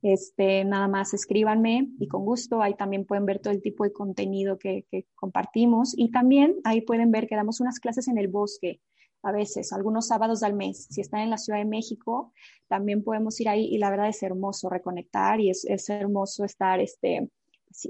Este, 0.00 0.64
nada 0.64 0.86
más 0.86 1.12
escríbanme 1.12 1.88
y 1.98 2.06
con 2.06 2.24
gusto 2.24 2.62
ahí 2.62 2.74
también 2.74 3.04
pueden 3.04 3.26
ver 3.26 3.40
todo 3.40 3.52
el 3.52 3.60
tipo 3.60 3.82
de 3.82 3.92
contenido 3.92 4.56
que, 4.56 4.86
que 4.90 5.06
compartimos 5.16 5.92
y 5.96 6.12
también 6.12 6.54
ahí 6.62 6.82
pueden 6.82 7.10
ver 7.10 7.26
que 7.26 7.34
damos 7.34 7.60
unas 7.60 7.80
clases 7.80 8.06
en 8.06 8.16
el 8.16 8.28
bosque 8.28 8.80
a 9.22 9.32
veces, 9.32 9.72
algunos 9.72 10.06
sábados 10.06 10.42
al 10.42 10.54
mes. 10.54 10.86
Si 10.90 11.00
están 11.00 11.20
en 11.20 11.30
la 11.30 11.38
Ciudad 11.38 11.58
de 11.58 11.64
México, 11.64 12.32
también 12.68 13.02
podemos 13.02 13.40
ir 13.40 13.48
ahí 13.48 13.64
y 13.66 13.78
la 13.78 13.90
verdad 13.90 14.08
es 14.08 14.22
hermoso 14.22 14.68
reconectar 14.68 15.40
y 15.40 15.50
es, 15.50 15.64
es 15.64 15.88
hermoso 15.90 16.44
estar 16.44 16.80
este, 16.80 17.28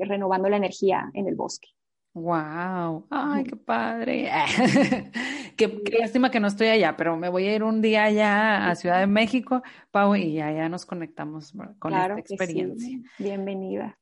renovando 0.01 0.49
la 0.49 0.57
energía 0.57 1.11
en 1.15 1.29
el 1.29 1.35
bosque. 1.35 1.69
Wow, 2.15 3.07
ay, 3.11 3.45
qué 3.45 3.57
padre. 3.57 4.31
qué, 5.57 5.83
lástima 6.01 6.31
que 6.31 6.41
no 6.41 6.49
estoy 6.49 6.69
allá, 6.69 6.97
pero 6.97 7.17
me 7.17 7.29
voy 7.29 7.47
a 7.47 7.55
ir 7.55 7.63
un 7.63 7.81
día 7.81 8.05
allá 8.05 8.69
a 8.69 8.75
Ciudad 8.75 9.01
de 9.01 9.07
México, 9.07 9.63
Pau, 9.91 10.17
y 10.17 10.41
allá 10.41 10.69
nos 10.69 10.87
conectamos 10.87 11.53
con 11.79 11.95
esta 11.95 12.19
experiencia. 12.19 12.99
Bienvenida. 13.19 13.99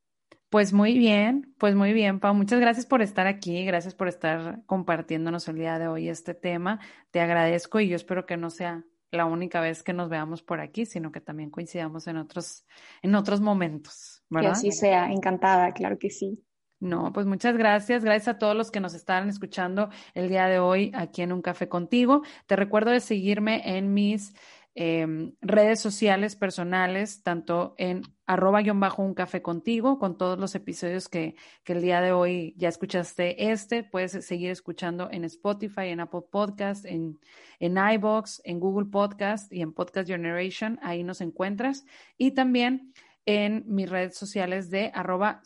Pues 0.49 0.73
muy 0.73 0.97
bien, 0.97 1.55
pues 1.59 1.75
muy 1.75 1.92
bien, 1.92 2.21
Pau. 2.21 2.33
Muchas 2.35 2.61
gracias 2.61 2.87
por 2.87 3.03
estar 3.03 3.27
aquí, 3.27 3.64
gracias 3.64 3.95
por 3.95 4.09
estar 4.09 4.62
compartiéndonos 4.66 5.49
el 5.49 5.57
día 5.57 5.79
de 5.79 5.88
hoy 5.88 6.09
este 6.09 6.35
tema. 6.35 6.81
Te 7.11 7.21
agradezco 7.21 7.81
y 7.81 7.88
yo 7.88 7.97
espero 7.97 8.27
que 8.27 8.37
no 8.37 8.51
sea 8.51 8.85
la 9.11 9.25
única 9.25 9.61
vez 9.61 9.83
que 9.83 9.92
nos 9.92 10.09
veamos 10.09 10.42
por 10.42 10.61
aquí, 10.61 10.87
sino 10.87 11.11
que 11.11 11.21
también 11.21 11.51
coincidamos 11.51 12.07
en 12.07 12.16
otros, 12.16 12.64
en 13.03 13.14
otros 13.14 13.40
momentos. 13.40 14.23
¿verdad? 14.29 14.51
Que 14.51 14.53
así 14.53 14.73
sea, 14.73 15.11
encantada, 15.11 15.73
claro 15.73 15.99
que 15.99 16.11
sí. 16.11 16.42
No, 16.79 17.11
pues 17.12 17.27
muchas 17.27 17.57
gracias. 17.57 18.05
Gracias 18.05 18.29
a 18.29 18.39
todos 18.39 18.55
los 18.55 18.71
que 18.71 18.81
nos 18.81 18.93
están 18.95 19.29
escuchando 19.31 19.89
el 20.15 20.29
día 20.29 20.47
de 20.47 20.59
hoy 20.59 20.93
aquí 20.95 21.23
en 21.23 21.33
Un 21.33 21.41
Café 21.41 21.69
Contigo. 21.69 22.23
Te 22.47 22.55
recuerdo 22.55 22.91
de 22.91 23.01
seguirme 23.01 23.77
en 23.77 23.95
mis 23.95 24.35
em, 24.75 25.33
redes 25.41 25.81
sociales 25.81 26.37
personales, 26.37 27.23
tanto 27.23 27.75
en 27.79 28.03
arroba 28.27 28.61
guion 28.61 28.79
bajo 28.79 29.03
un 29.03 29.15
café 29.15 29.41
contigo, 29.41 29.99
con 29.99 30.19
todos 30.19 30.39
los 30.39 30.55
episodios 30.55 31.09
que, 31.09 31.35
que, 31.65 31.73
el 31.73 31.81
día 31.81 32.03
de 32.03 32.12
hoy 32.12 32.55
ya 32.59 32.69
escuchaste 32.69 33.51
este. 33.51 33.83
Puedes 33.83 34.12
seguir 34.27 34.51
escuchando 34.51 35.09
en 35.11 35.25
Spotify, 35.25 35.87
en 35.87 36.01
Apple 36.01 36.25
Podcast, 36.31 36.85
en, 36.85 37.19
en 37.59 37.79
iBox, 37.79 38.43
en 38.45 38.61
Google 38.61 38.91
Podcast 38.91 39.51
y 39.51 39.62
en 39.62 39.73
Podcast 39.73 40.09
Generation. 40.09 40.79
Ahí 40.83 41.05
nos 41.05 41.23
encuentras. 41.23 41.87
Y 42.19 42.33
también 42.33 42.93
en 43.27 43.65
mis 43.67 43.91
redes 43.91 44.17
sociales 44.17 44.71
de 44.71 44.91
arroba 44.95 45.43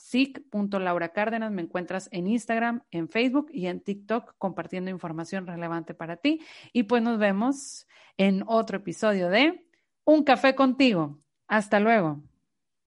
Cárdenas. 1.13 1.51
Me 1.51 1.63
encuentras 1.63 2.09
en 2.13 2.27
Instagram, 2.27 2.83
en 2.91 3.09
Facebook 3.09 3.49
y 3.53 3.67
en 3.67 3.81
TikTok 3.81 4.35
compartiendo 4.39 4.91
información 4.91 5.47
relevante 5.47 5.95
para 5.95 6.19
ti. 6.19 6.41
Y 6.73 6.85
pues 6.85 7.03
nos 7.03 7.19
vemos 7.19 7.89
en 8.19 8.45
otro 8.47 8.77
episodio 8.77 9.31
de 9.31 9.67
Un 10.05 10.23
Café 10.25 10.55
contigo. 10.55 11.19
Hasta 11.49 11.81
luego. 11.81 12.30